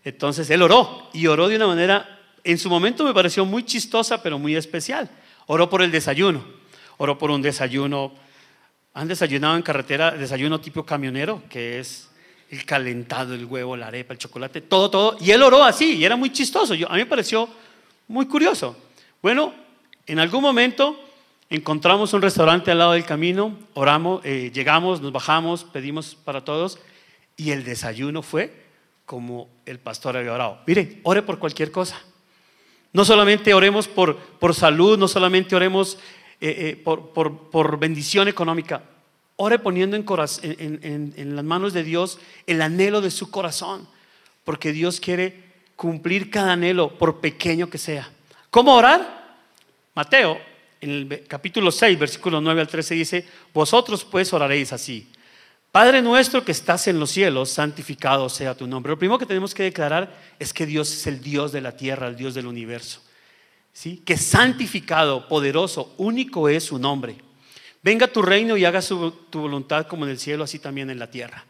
[0.03, 4.21] Entonces él oró y oró de una manera, en su momento me pareció muy chistosa,
[4.21, 5.09] pero muy especial.
[5.47, 6.45] Oró por el desayuno,
[6.97, 8.13] oró por un desayuno
[8.97, 11.43] ¿Han desayunado en carretera desayuno tipo camionero?
[11.51, 12.09] Que es
[12.49, 15.17] el calentado, el huevo, la arepa, el chocolate, todo, todo.
[15.21, 16.73] Y él oró así y era muy chistoso.
[16.73, 17.47] Yo, a mí me pareció
[18.07, 18.75] muy curioso.
[19.21, 19.53] Bueno,
[20.07, 20.99] en algún momento
[21.49, 26.79] encontramos un restaurante al lado del camino, oramos, eh, llegamos, nos bajamos, pedimos para todos
[27.35, 28.67] y el desayuno fue
[29.05, 30.59] como el pastor había orado.
[30.67, 31.97] Mire, ore por cualquier cosa.
[32.91, 35.97] No solamente oremos por, por salud, no solamente oremos
[36.41, 38.83] eh, eh, por, bendición económica.
[39.37, 43.87] Ore poniendo en, en, las manos de Dios el anhelo de su corazón,
[44.43, 45.43] porque Dios quiere
[45.75, 48.09] cumplir cada anhelo, por pequeño que sea.
[48.49, 49.37] ¿Cómo orar?
[49.93, 50.39] Mateo,
[50.81, 55.09] en el capítulo 6, versículo 9 al 13 dice, vosotros pues oraréis así.
[55.71, 58.91] Padre nuestro que estás en los cielos, santificado sea tu nombre.
[58.91, 62.07] Lo primero que tenemos que declarar es que Dios es el Dios de la tierra,
[62.07, 63.01] el Dios del universo.
[63.73, 64.01] ¿Sí?
[64.03, 67.15] Que santificado, poderoso, único es su nombre.
[67.83, 71.11] Venga tu reino y haga tu voluntad como en el cielo, así también en la
[71.11, 71.45] tierra.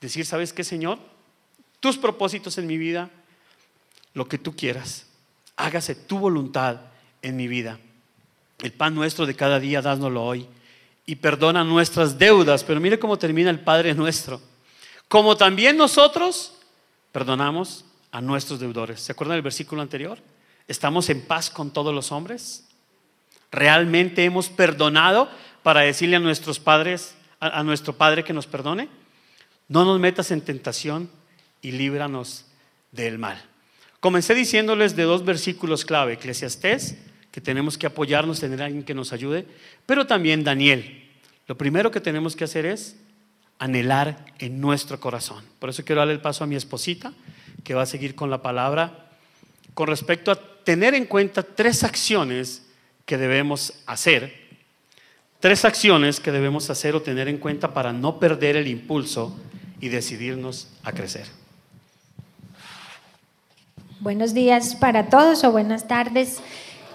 [0.00, 0.98] Decir, ¿sabes qué, Señor?
[1.80, 3.10] Tus propósitos en mi vida,
[4.12, 5.06] lo que tú quieras.
[5.56, 6.80] Hágase tu voluntad
[7.22, 7.78] en mi vida.
[8.62, 10.46] El pan nuestro de cada día, dásnoslo hoy
[11.04, 12.62] y perdona nuestras deudas.
[12.62, 14.40] Pero mire cómo termina el Padre nuestro.
[15.08, 16.54] Como también nosotros
[17.10, 19.00] perdonamos a nuestros deudores.
[19.00, 20.18] ¿Se acuerdan del versículo anterior?
[20.68, 22.68] ¿Estamos en paz con todos los hombres?
[23.50, 25.28] ¿Realmente hemos perdonado
[25.64, 28.88] para decirle a nuestros padres, a, nuestro Padre que nos perdone?
[29.68, 31.10] No nos metas en tentación
[31.60, 32.46] y líbranos
[32.92, 33.42] del mal.
[33.98, 36.96] Comencé diciéndoles de dos versículos clave, Eclesiastés
[37.32, 39.46] que tenemos que apoyarnos, tener a alguien que nos ayude,
[39.86, 41.08] pero también Daniel.
[41.48, 42.96] Lo primero que tenemos que hacer es
[43.58, 45.42] anhelar en nuestro corazón.
[45.58, 47.12] Por eso quiero darle el paso a mi esposita,
[47.64, 49.08] que va a seguir con la palabra,
[49.74, 52.66] con respecto a tener en cuenta tres acciones
[53.06, 54.34] que debemos hacer,
[55.40, 59.36] tres acciones que debemos hacer o tener en cuenta para no perder el impulso
[59.80, 61.26] y decidirnos a crecer.
[64.00, 66.40] Buenos días para todos o buenas tardes.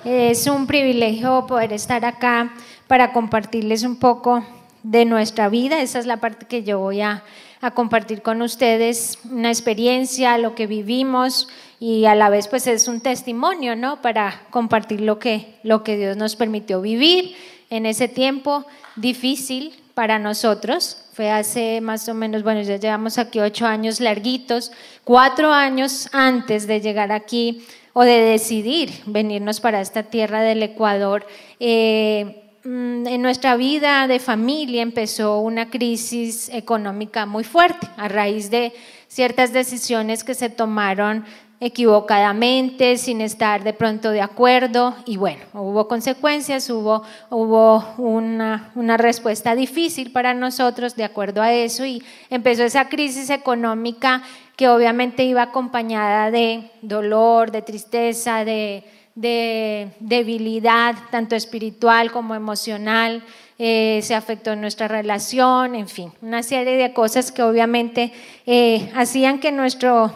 [0.10, 2.54] Es un privilegio poder estar acá
[2.88, 4.42] para compartirles un poco
[4.82, 5.82] de nuestra vida.
[5.82, 7.26] Esa es la parte que yo voy a,
[7.74, 11.50] compartir con ustedes, una experiencia, lo que vivimos
[11.82, 14.02] y a la vez pues es un testimonio, ¿no?
[14.02, 17.36] Para compartir lo que, lo que Dios nos permitió vivir
[17.70, 18.66] en ese tiempo
[18.96, 21.04] difícil para nosotros.
[21.12, 24.72] Fue hace más o menos, bueno, ya llevamos aquí ocho años larguitos,
[25.04, 27.66] cuatro años antes de llegar aquí
[28.00, 31.26] o de decidir venirnos para esta tierra del Ecuador.
[31.60, 38.52] Eh, mm, en nuestra vida de familia empezó una crisis económica muy fuerte a raíz
[38.52, 38.72] de
[39.08, 41.26] ciertas decisiones que se tomaron
[41.60, 48.98] equivocadamente, sin estar de pronto de acuerdo y bueno, hubo consecuencias, hubo, hubo una, una,
[48.98, 54.22] respuesta difícil para nosotros de acuerdo a eso y empezó esa crisis económica
[54.58, 63.24] que obviamente iba acompañada de dolor, de tristeza, de, debilidad, tanto espiritual como emocional.
[63.60, 68.12] Eh, se afectó nuestra relación, en fin, una serie de cosas que obviamente
[68.46, 70.12] eh, hacían que nuestro,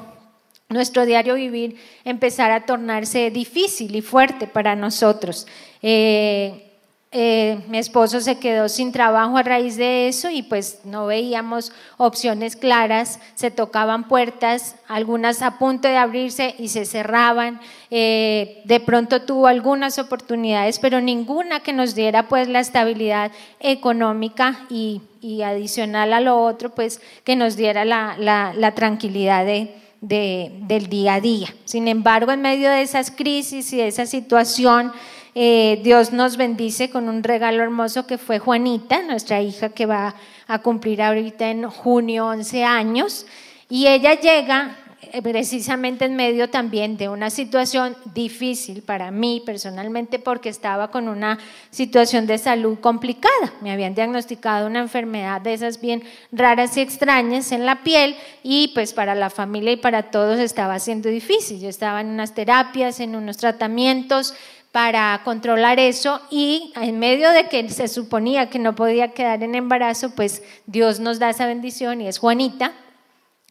[0.70, 5.48] nuestro diario vivir empezara a tornarse difícil y fuerte para nosotros.
[5.84, 6.71] Eh,
[7.14, 11.74] eh, mi esposo se quedó sin trabajo a raíz de eso y pues no veíamos
[11.98, 18.80] opciones claras, se tocaban puertas, algunas a punto de abrirse y se cerraban, eh, de
[18.80, 25.02] pronto tuvo algunas oportunidades, pero ninguna que nos diera pues la estabilidad económica y,
[25.44, 31.54] adicional a lo otro pues que nos diera la, tranquilidad del día a día.
[31.66, 34.94] Sin embargo, en medio de esas crisis y de esa situación,
[35.34, 40.16] eh, Dios nos bendice con un regalo hermoso que fue Juanita, nuestra hija que va
[40.48, 43.26] a cumplir ahorita en junio 11 años.
[43.70, 44.78] Y ella llega
[45.14, 51.08] eh, precisamente en medio también de una situación difícil para mí personalmente porque estaba con
[51.08, 51.40] una
[51.70, 53.54] situación de salud complicada.
[53.62, 58.70] Me habían diagnosticado una enfermedad de esas bien raras y extrañas en la piel y
[58.76, 61.60] pues para la familia y para todos estaba siendo difícil.
[61.60, 64.36] Yo estaba en unas terapias, en unos tratamientos,
[64.72, 69.56] para controlar eso y en medio de que se suponía que no podía quedar en
[69.56, 72.72] embarazo, pues Dios nos da esa bendición y es Juanita.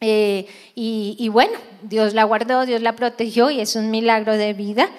[0.03, 1.53] Eh, y, bueno,
[1.83, 4.89] Dios la guardó, Dios la protegió y es un milagro de vida.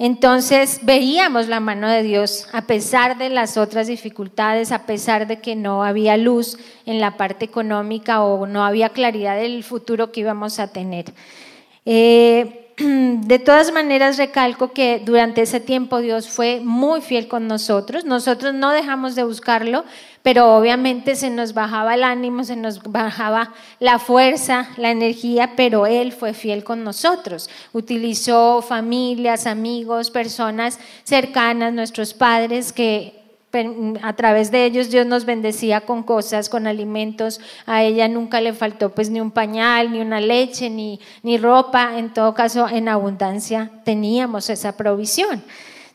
[0.00, 5.40] Entonces veíamos la mano de Dios a pesar de las otras dificultades, a pesar de
[5.40, 10.20] que no había luz en la parte económica o no había claridad del futuro que
[10.20, 11.12] íbamos a tener.
[11.84, 18.04] Eh, de todas maneras recalco que durante ese tiempo Dios fue muy fiel con nosotros.
[18.04, 19.84] Nosotros no dejamos de buscarlo,
[20.22, 25.86] pero obviamente se nos bajaba el ánimo, se nos bajaba la fuerza, la energía, pero
[25.86, 27.50] Él fue fiel con nosotros.
[27.72, 33.17] Utilizó familias, amigos, personas cercanas, nuestros padres que
[34.02, 37.40] a través de ellos Dios nos bendecía con cosas, con alimentos.
[37.66, 41.98] A ella nunca le faltó pues ni un pañal, ni una leche, ni, ni ropa.
[41.98, 45.42] En todo caso, en abundancia teníamos esa provisión.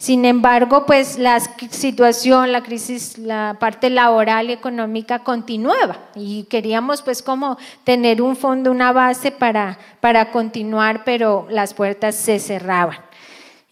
[0.04, 7.02] Sin embargo, pues la situación, la crisis, la parte laboral y económica continuaba y queríamos
[7.02, 12.98] pues como tener un fondo, una base para, para continuar, pero las puertas se cerraban.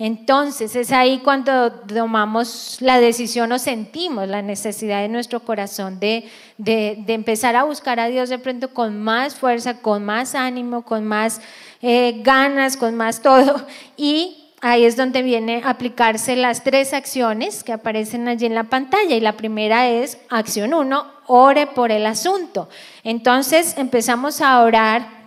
[0.03, 6.27] Entonces es ahí cuando tomamos la decisión o sentimos la necesidad de nuestro corazón de,
[6.57, 11.39] empezar a buscar a Dios de pronto con más fuerza, con más ánimo, con más
[11.83, 13.67] eh, ganas, con más todo.
[13.95, 18.63] Y ahí es donde viene a aplicarse las tres acciones que aparecen allí en la
[18.63, 19.15] pantalla.
[19.15, 22.69] Y la primera es acción uno, ore por el asunto.
[23.03, 25.20] Entonces empezamos a orar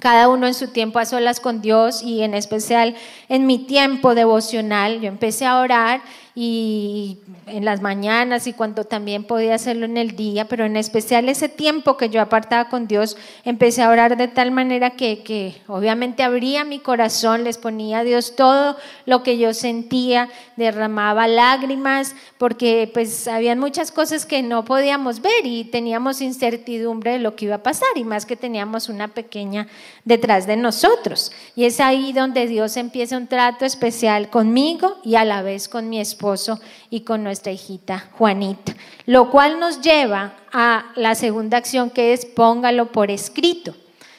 [0.00, 2.96] cada uno en su tiempo a solas con Dios y en especial
[3.28, 5.00] en mi tiempo devocional.
[5.00, 6.00] Yo empecé a orar
[6.42, 11.28] y en las mañanas y cuando también podía hacerlo en el día, pero en especial
[11.28, 15.60] ese tiempo que yo apartaba con Dios, empecé a orar de tal manera que, que
[15.66, 22.16] obviamente abría mi corazón, les ponía a Dios todo lo que yo sentía, derramaba lágrimas,
[22.38, 27.44] porque pues habían muchas cosas que no podíamos ver y teníamos incertidumbre de lo que
[27.44, 29.66] iba a pasar y más que teníamos una pequeña
[30.06, 31.32] detrás de nosotros.
[31.54, 35.90] Y es ahí donde Dios empieza un trato especial conmigo y a la vez con
[35.90, 36.29] mi esposo
[36.90, 38.74] y con nuestra hijita Juanita.
[39.06, 43.74] Lo cual nos lleva a la segunda acción que es póngalo por escrito.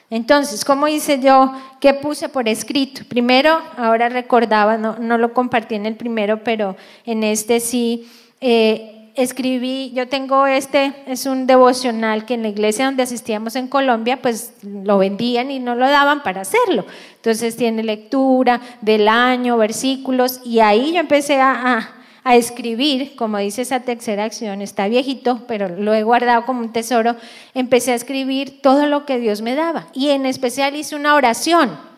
[0.09, 1.53] Entonces, ¿cómo hice yo?
[1.79, 3.03] ¿Qué puse por escrito?
[3.07, 8.09] Primero, ahora recordaba, no, no lo compartí en el primero, pero en este sí.
[8.41, 13.67] Eh, escribí, yo tengo este, es un devocional que en la iglesia donde asistíamos en
[13.67, 16.85] Colombia, pues lo vendían y no lo daban para hacerlo.
[17.15, 21.89] Entonces tiene lectura del año, versículos, y ahí yo empecé a, a,
[22.23, 27.15] escribir, como dice esa tercera acción, está viejito, pero lo he guardado como un tesoro,
[27.53, 29.87] empecé a escribir todo lo que Dios me daba.
[29.93, 31.90] Y en especial hice una oración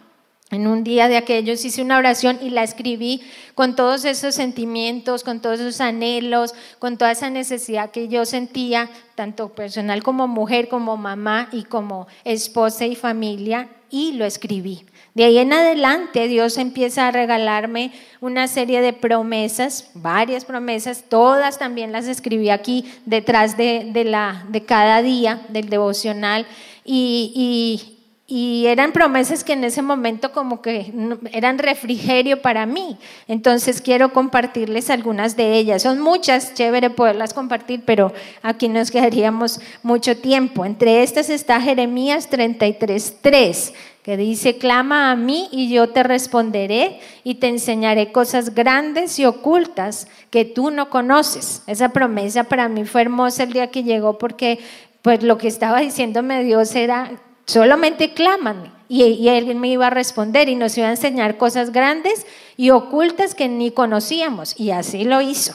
[0.53, 3.21] en un día de aquellos hice una oración y la escribí
[3.55, 8.89] con todos esos sentimientos, con todos esos anhelos, con toda esa necesidad que yo sentía,
[9.15, 14.85] tanto personal como mujer, como mamá y como esposa y familia, y lo escribí.
[15.13, 21.59] De ahí en adelante Dios empieza a regalarme una serie de promesas, varias promesas, todas
[21.59, 26.47] también las escribí aquí detrás de, la, de cada día del devocional.
[26.83, 27.92] y,
[28.35, 30.91] y eran promesas que en ese momento como que
[31.33, 32.97] eran refrigerio para mí.
[33.27, 35.83] Entonces quiero compartirles algunas de ellas.
[35.83, 40.65] Son muchas, chévere poderlas compartir, pero aquí nos quedaríamos mucho tiempo.
[40.65, 47.35] Entre estas está Jeremías 33.3, que dice, clama a mí y yo te responderé y
[47.35, 51.61] te enseñaré cosas grandes y ocultas que tú no conoces.
[51.67, 54.57] Esa promesa para mí fue hermosa el día que llegó porque
[55.03, 57.11] pues lo que estaba diciéndome Dios era
[57.45, 58.71] Solamente clámame.
[58.89, 62.27] Y, él me iba a responder y nos iba a enseñar cosas grandes
[62.57, 64.59] y ocultas que ni conocíamos.
[64.59, 65.53] Y así lo hizo.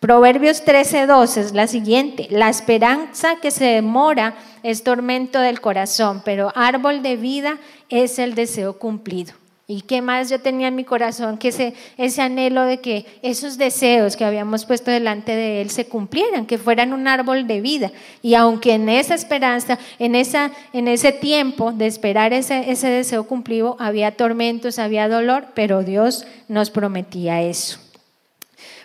[0.00, 2.28] Proverbios 13:2 es la siguiente.
[2.30, 8.34] La esperanza que se demora es tormento del corazón, pero árbol de vida es el
[8.34, 9.32] deseo cumplido.
[9.66, 11.38] ¿Y qué más yo tenía en mi corazón?
[11.38, 16.44] Que ese, anhelo de que esos deseos que habíamos puesto delante de Él se cumplieran,
[16.44, 17.90] que fueran un árbol de vida.
[18.20, 24.16] Y aunque en esa esperanza, en ese tiempo de esperar ese, ese deseo cumplido, había
[24.16, 27.78] tormentos, había dolor, pero Dios nos prometía eso.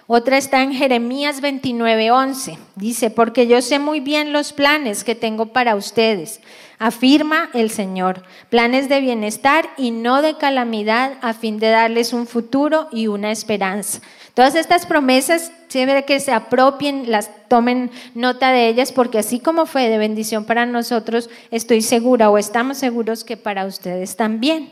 [0.08, 2.58] Otra está en Jeremías 29:11.
[2.76, 6.40] Dice, porque yo sé muy bien los planes que tengo para ustedes
[6.80, 12.26] afirma el Señor, planes de bienestar y no de calamidad a fin de darles un
[12.26, 14.00] futuro y una esperanza.
[14.34, 19.66] Todas estas promesas, siempre que se apropien, las tomen nota de ellas, porque así como
[19.66, 24.72] fue de bendición para nosotros, estoy segura o estamos seguros que para ustedes también.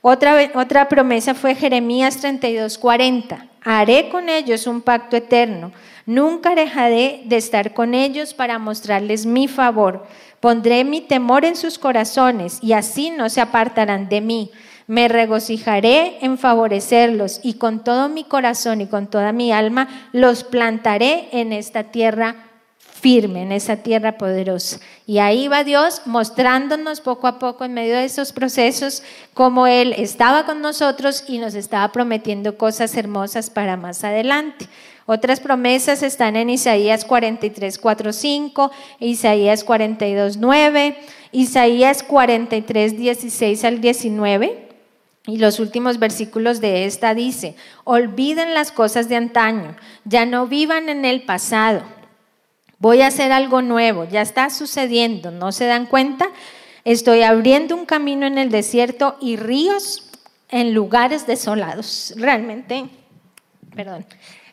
[0.00, 3.46] Otra, otra promesa fue Jeremías 32, 40.
[3.66, 5.72] Haré con ellos un pacto eterno.
[6.06, 10.06] Nunca dejaré de estar con ellos para mostrarles mi favor
[10.40, 14.50] Pondré mi temor en sus corazones y así no se apartarán de mí.
[14.86, 20.44] Me regocijaré en favorecerlos y con todo mi corazón y con toda mi alma los
[20.44, 22.36] plantaré en esta tierra
[23.00, 24.80] firme, en esa tierra poderosa.
[25.06, 29.02] Y ahí va Dios mostrándonos poco a poco en medio de esos procesos
[29.34, 34.66] cómo Él estaba con nosotros y nos estaba prometiendo cosas hermosas para más adelante.
[35.04, 40.98] Otras promesas están en Isaías 43, 4, 5, Isaías 42, 9,
[41.30, 44.66] Isaías 43, 16 al 19.
[45.28, 50.88] Y los últimos versículos de esta dice, olviden las cosas de antaño, ya no vivan
[50.88, 51.82] en el pasado.
[52.78, 56.28] Voy a hacer algo nuevo, ya está sucediendo, ¿no se dan cuenta?
[56.84, 60.10] Estoy abriendo un camino en el desierto y ríos
[60.50, 62.14] en lugares desolados.
[62.16, 62.88] Realmente
[63.76, 64.06] perdón.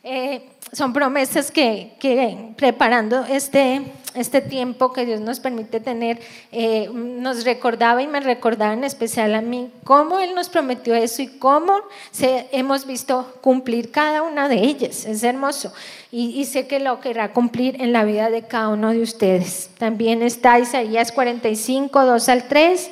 [0.03, 3.81] Eh, son promesas que, que preparando este,
[4.15, 6.19] este tiempo que Dios nos permite tener,
[6.51, 11.21] eh, nos recordaba y me recordaba en especial a mí cómo Él nos prometió eso
[11.21, 11.73] y cómo
[12.11, 15.05] se, hemos visto cumplir cada una de ellas.
[15.05, 15.71] Es hermoso.
[16.11, 19.71] Y, sé que lo querrá cumplir en la vida de cada uno de ustedes.
[19.79, 22.91] También está Isaías 45, 2 al 3.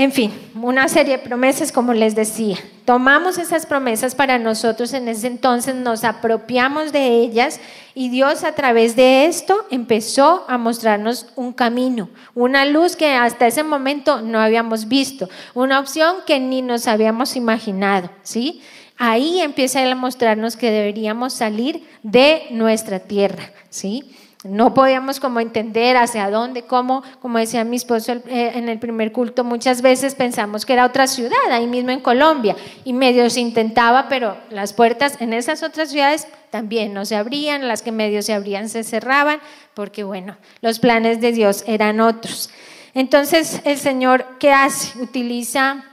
[0.00, 2.56] En fin, una serie de promesas, como les decía.
[2.84, 7.58] Tomamos esas promesas para nosotros en ese entonces, nos apropiamos de ellas
[7.96, 13.48] y Dios a través de esto empezó a mostrarnos un camino, una luz que hasta
[13.48, 18.62] ese momento no habíamos visto, una opción que ni nos habíamos imaginado, ¿sí?
[18.98, 24.14] Ahí empieza a mostrarnos que deberíamos salir de nuestra tierra, ¿sí?
[24.44, 29.10] No podíamos como entender hacia dónde, cómo, como decía mi esposo eh, en el primer
[29.10, 33.40] culto, muchas veces pensamos que era otra ciudad, ahí mismo en Colombia, y medio se
[33.40, 38.22] intentaba, pero las puertas en esas otras ciudades también no se abrían, las que medio
[38.22, 39.40] se abrían se cerraban,
[39.74, 42.50] porque bueno, los planes de Dios eran otros.
[42.94, 45.00] Entonces el Señor, ¿qué hace?
[45.00, 45.84] Utiliza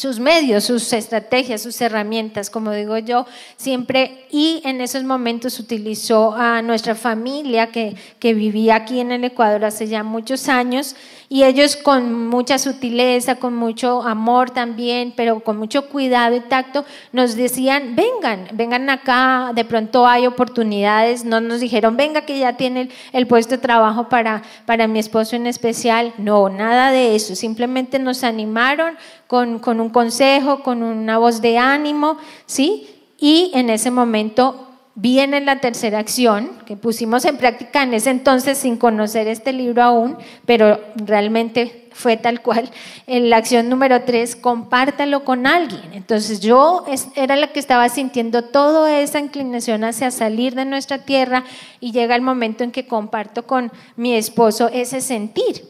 [0.00, 3.26] sus medios, sus estrategias, sus herramientas, como digo yo,
[3.56, 9.24] siempre y en esos momentos utilizó a nuestra familia que, que vivía aquí en el
[9.24, 10.96] Ecuador hace ya muchos años
[11.32, 16.84] y ellos con mucha sutileza, con mucho amor también, pero con mucho cuidado y tacto,
[17.12, 22.56] nos decían, vengan, vengan acá, de pronto hay oportunidades, no nos dijeron, venga que ya
[22.56, 27.36] tiene el, puesto de trabajo para, para mi esposo en especial, no, nada de eso,
[27.36, 28.96] simplemente nos animaron
[29.28, 32.88] con, con un consejo, con una voz de ánimo, ¿sí?
[33.18, 34.69] Y en ese momento
[35.00, 39.82] viene la tercera acción que pusimos en práctica en ese entonces sin conocer este libro
[39.82, 42.70] aún, pero realmente fue tal cual.
[43.06, 45.92] La acción número tres, compártalo con alguien.
[45.92, 46.84] Entonces yo
[47.14, 51.44] era la que estaba sintiendo toda esa inclinación hacia salir de nuestra tierra
[51.80, 55.64] y llega el momento en que comparto con mi esposo ese sentir.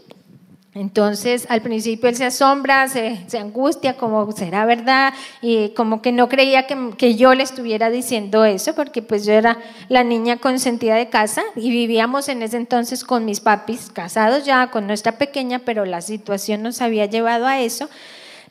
[0.73, 5.13] Entonces, al principio él se asombra, se, angustia, como será verdad,
[5.43, 9.33] y como que no creía que, que, yo le estuviera diciendo eso, porque pues yo
[9.33, 9.59] era
[9.89, 14.71] la niña consentida de casa y vivíamos en ese entonces con mis papis, casados ya,
[14.71, 17.91] con nuestra pequeña, pero la situación nos había llevado a eso.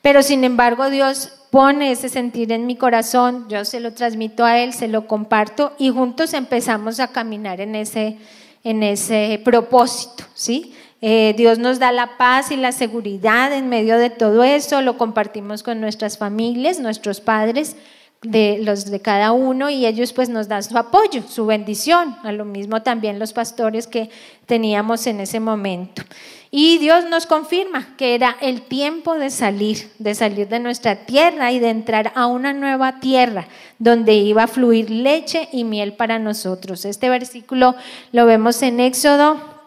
[0.02, 4.58] Pero sin embargo, Dios pone ese sentir en mi corazón, yo se lo transmito a
[4.58, 8.18] él, se lo comparto y juntos empezamos a caminar en ese,
[8.62, 10.74] en ese propósito, ¿sí?
[11.02, 14.98] Eh, Dios nos da la paz y la seguridad en medio de todo eso, lo
[14.98, 17.76] compartimos con nuestras familias, nuestros padres,
[18.22, 22.32] de los de cada uno y ellos pues nos dan su apoyo, su bendición, a
[22.32, 24.10] lo mismo también los pastores que
[24.44, 26.02] teníamos en ese momento.
[26.50, 31.52] Y Dios nos confirma que era el tiempo de salir, de salir de nuestra tierra
[31.52, 33.46] y de entrar a una nueva tierra
[33.78, 36.84] donde iba a fluir leche y miel para nosotros.
[36.84, 37.74] Este versículo
[38.12, 39.59] lo vemos en Éxodo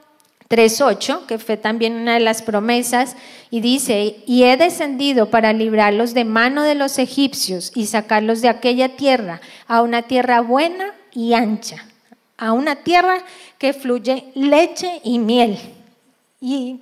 [0.54, 3.16] 3.8, que fue también una de las promesas,
[3.50, 8.50] y dice, y he descendido para librarlos de mano de los egipcios y sacarlos de
[8.50, 11.84] aquella tierra a una tierra buena y ancha,
[12.38, 13.24] a una tierra
[13.58, 15.58] que fluye leche y miel.
[16.40, 16.82] Y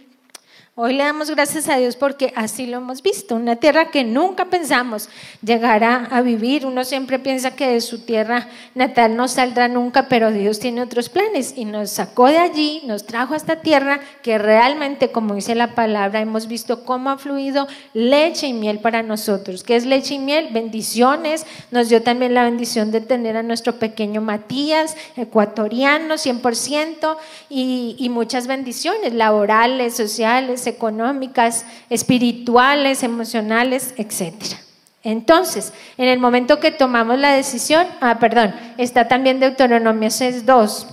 [0.74, 4.46] Hoy le damos gracias a Dios porque así lo hemos visto, una tierra que nunca
[4.46, 5.10] pensamos
[5.44, 6.66] llegar a, vivir.
[6.66, 11.10] Uno siempre piensa que de su tierra natal no saldrá nunca, pero Dios tiene otros
[11.10, 15.56] planes y nos sacó de allí, nos trajo a esta tierra que realmente, como dice
[15.56, 19.64] la palabra, hemos visto cómo ha fluido leche y miel para nosotros.
[19.64, 20.50] ¿Qué es leche y miel?
[20.54, 21.46] Bendiciones.
[21.72, 27.18] Nos dio también la bendición de tener a nuestro pequeño Matías, ecuatoriano, 100%,
[27.50, 34.34] y, y muchas bendiciones laborales, sociales económicas, espirituales, emocionales, etc.
[35.04, 40.86] Entonces, en el momento que tomamos la decisión, ah, perdón, está también Deuteronomio 6.2,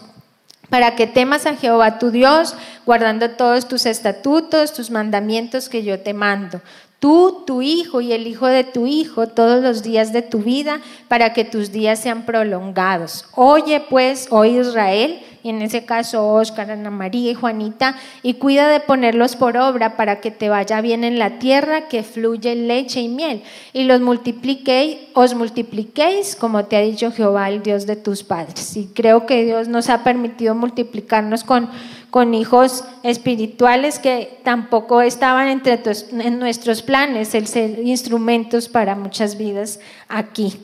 [0.70, 2.54] para que temas a Jehová tu Dios,
[2.86, 6.60] guardando todos tus estatutos, tus mandamientos que yo te mando,
[6.98, 10.80] tú, tu hijo y el hijo de tu hijo todos los días de tu vida,
[11.08, 13.26] para que tus días sean prolongados.
[13.34, 18.80] Oye pues, oh Israel, en ese caso Oscar, Ana María y Juanita, y cuida de
[18.80, 23.08] ponerlos por obra para que te vaya bien en la tierra que fluye leche y
[23.08, 23.42] miel,
[23.72, 28.76] y los multipliquéis, os multipliquéis, como te ha dicho Jehová, el Dios de tus padres.
[28.76, 31.68] Y creo que Dios nos ha permitido multiplicarnos con,
[32.10, 35.80] con hijos espirituales que tampoco estaban entre
[36.12, 39.78] en nuestros planes, el ser instrumentos para muchas vidas
[40.08, 40.58] aquí.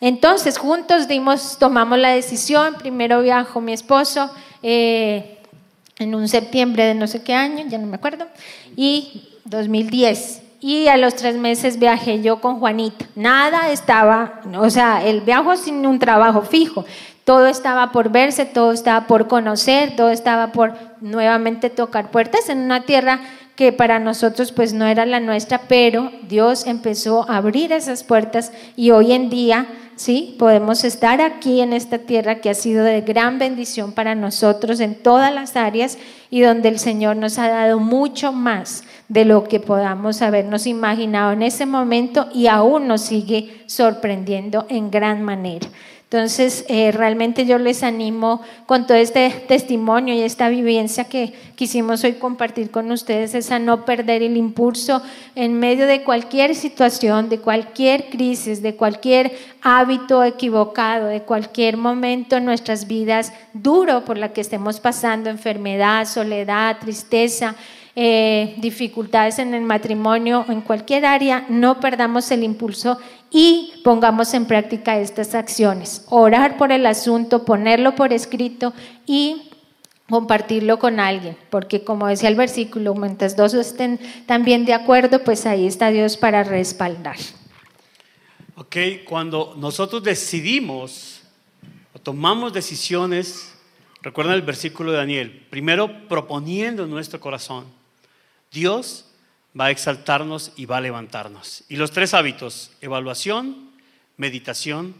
[0.00, 4.30] Entonces, juntos dimos, tomamos la decisión, primero viajó mi esposo
[4.62, 5.38] eh,
[5.98, 8.26] en un septiembre de no sé qué año, ya no me acuerdo,
[8.76, 10.42] y 2010.
[10.60, 13.06] Y a los tres meses viajé yo con Juanita.
[13.14, 16.84] Nada estaba, o sea, el viaje sin un trabajo fijo.
[17.26, 22.58] Todo estaba por verse, todo estaba por conocer, todo estaba por nuevamente tocar puertas en
[22.58, 23.18] una tierra
[23.56, 28.52] que para nosotros pues no era la nuestra, pero Dios empezó a abrir esas puertas
[28.76, 29.66] y hoy en día,
[29.96, 34.78] sí, podemos estar aquí en esta tierra que ha sido de gran bendición para nosotros
[34.78, 35.98] en todas las áreas
[36.30, 41.32] y donde el Señor nos ha dado mucho más de lo que podamos habernos imaginado
[41.32, 45.66] en ese momento y aún nos sigue sorprendiendo en gran manera.
[46.08, 52.04] Entonces, eh, realmente yo les animo con todo este testimonio y esta vivencia que quisimos
[52.04, 55.02] hoy compartir con ustedes, es a no perder el impulso
[55.34, 62.36] en medio de cualquier situación, de cualquier crisis, de cualquier hábito equivocado, de cualquier momento
[62.36, 67.56] en nuestras vidas duro por la que estemos pasando, enfermedad, soledad, tristeza.
[67.98, 72.98] Eh, dificultades en el matrimonio, en cualquier área, no perdamos el impulso
[73.30, 76.04] y pongamos en práctica estas acciones.
[76.10, 78.74] Orar por el asunto, ponerlo por escrito
[79.06, 79.48] y
[80.10, 85.46] compartirlo con alguien, porque como decía el versículo, mientras dos estén también de acuerdo, pues
[85.46, 87.16] ahí está Dios para respaldar.
[88.56, 88.76] Ok,
[89.06, 91.22] cuando nosotros decidimos
[91.94, 93.54] o tomamos decisiones,
[94.02, 97.75] recuerden el versículo de Daniel, primero proponiendo en nuestro corazón,
[98.52, 99.06] Dios
[99.58, 101.64] va a exaltarnos y va a levantarnos.
[101.68, 103.70] Y los tres hábitos, evaluación,
[104.16, 104.94] meditación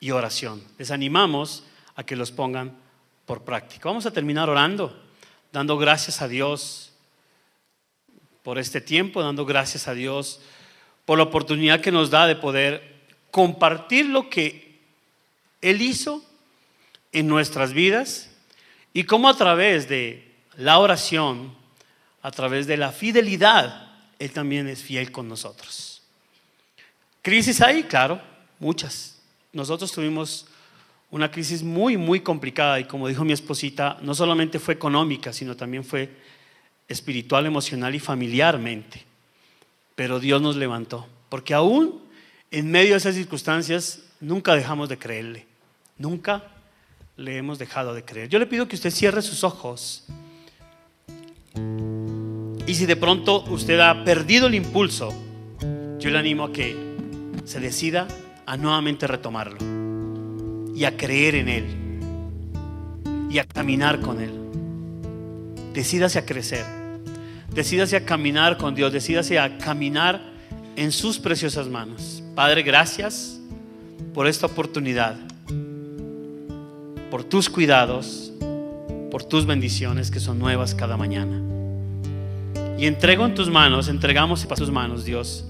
[0.00, 0.62] y oración.
[0.78, 2.76] Les animamos a que los pongan
[3.26, 3.88] por práctica.
[3.88, 4.98] Vamos a terminar orando,
[5.52, 6.92] dando gracias a Dios
[8.42, 10.40] por este tiempo, dando gracias a Dios
[11.04, 14.80] por la oportunidad que nos da de poder compartir lo que
[15.60, 16.24] Él hizo
[17.12, 18.30] en nuestras vidas
[18.92, 21.54] y cómo a través de la oración,
[22.22, 26.02] a través de la fidelidad, Él también es fiel con nosotros.
[27.22, 27.84] ¿Crisis hay?
[27.84, 28.20] Claro,
[28.58, 29.20] muchas.
[29.52, 30.46] Nosotros tuvimos
[31.10, 35.56] una crisis muy, muy complicada y como dijo mi esposita, no solamente fue económica, sino
[35.56, 36.10] también fue
[36.86, 39.04] espiritual, emocional y familiarmente.
[39.94, 42.02] Pero Dios nos levantó, porque aún
[42.50, 45.46] en medio de esas circunstancias nunca dejamos de creerle,
[45.96, 46.44] nunca
[47.16, 48.28] le hemos dejado de creer.
[48.28, 50.04] Yo le pido que usted cierre sus ojos.
[52.68, 55.08] Y si de pronto usted ha perdido el impulso,
[55.98, 56.76] yo le animo a que
[57.46, 58.06] se decida
[58.44, 59.56] a nuevamente retomarlo
[60.76, 61.64] y a creer en Él
[63.30, 64.32] y a caminar con Él.
[65.72, 66.66] Decídase a crecer,
[67.54, 70.20] decídase a caminar con Dios, decídase a caminar
[70.76, 72.22] en sus preciosas manos.
[72.34, 73.40] Padre, gracias
[74.12, 75.16] por esta oportunidad,
[77.10, 78.30] por tus cuidados,
[79.10, 81.57] por tus bendiciones que son nuevas cada mañana.
[82.78, 85.44] Y entrego en tus manos, entregamos en tus manos, Dios,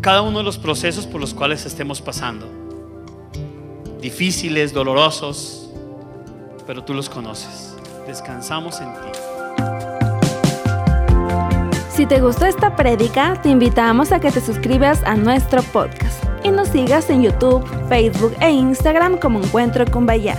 [0.00, 2.46] cada uno de los procesos por los cuales estemos pasando.
[4.00, 5.70] Difíciles, dolorosos,
[6.66, 7.76] pero tú los conoces.
[8.06, 9.18] Descansamos en ti.
[11.90, 16.50] Si te gustó esta prédica, te invitamos a que te suscribas a nuestro podcast y
[16.50, 20.38] nos sigas en YouTube, Facebook e Instagram como Encuentro con Bahía.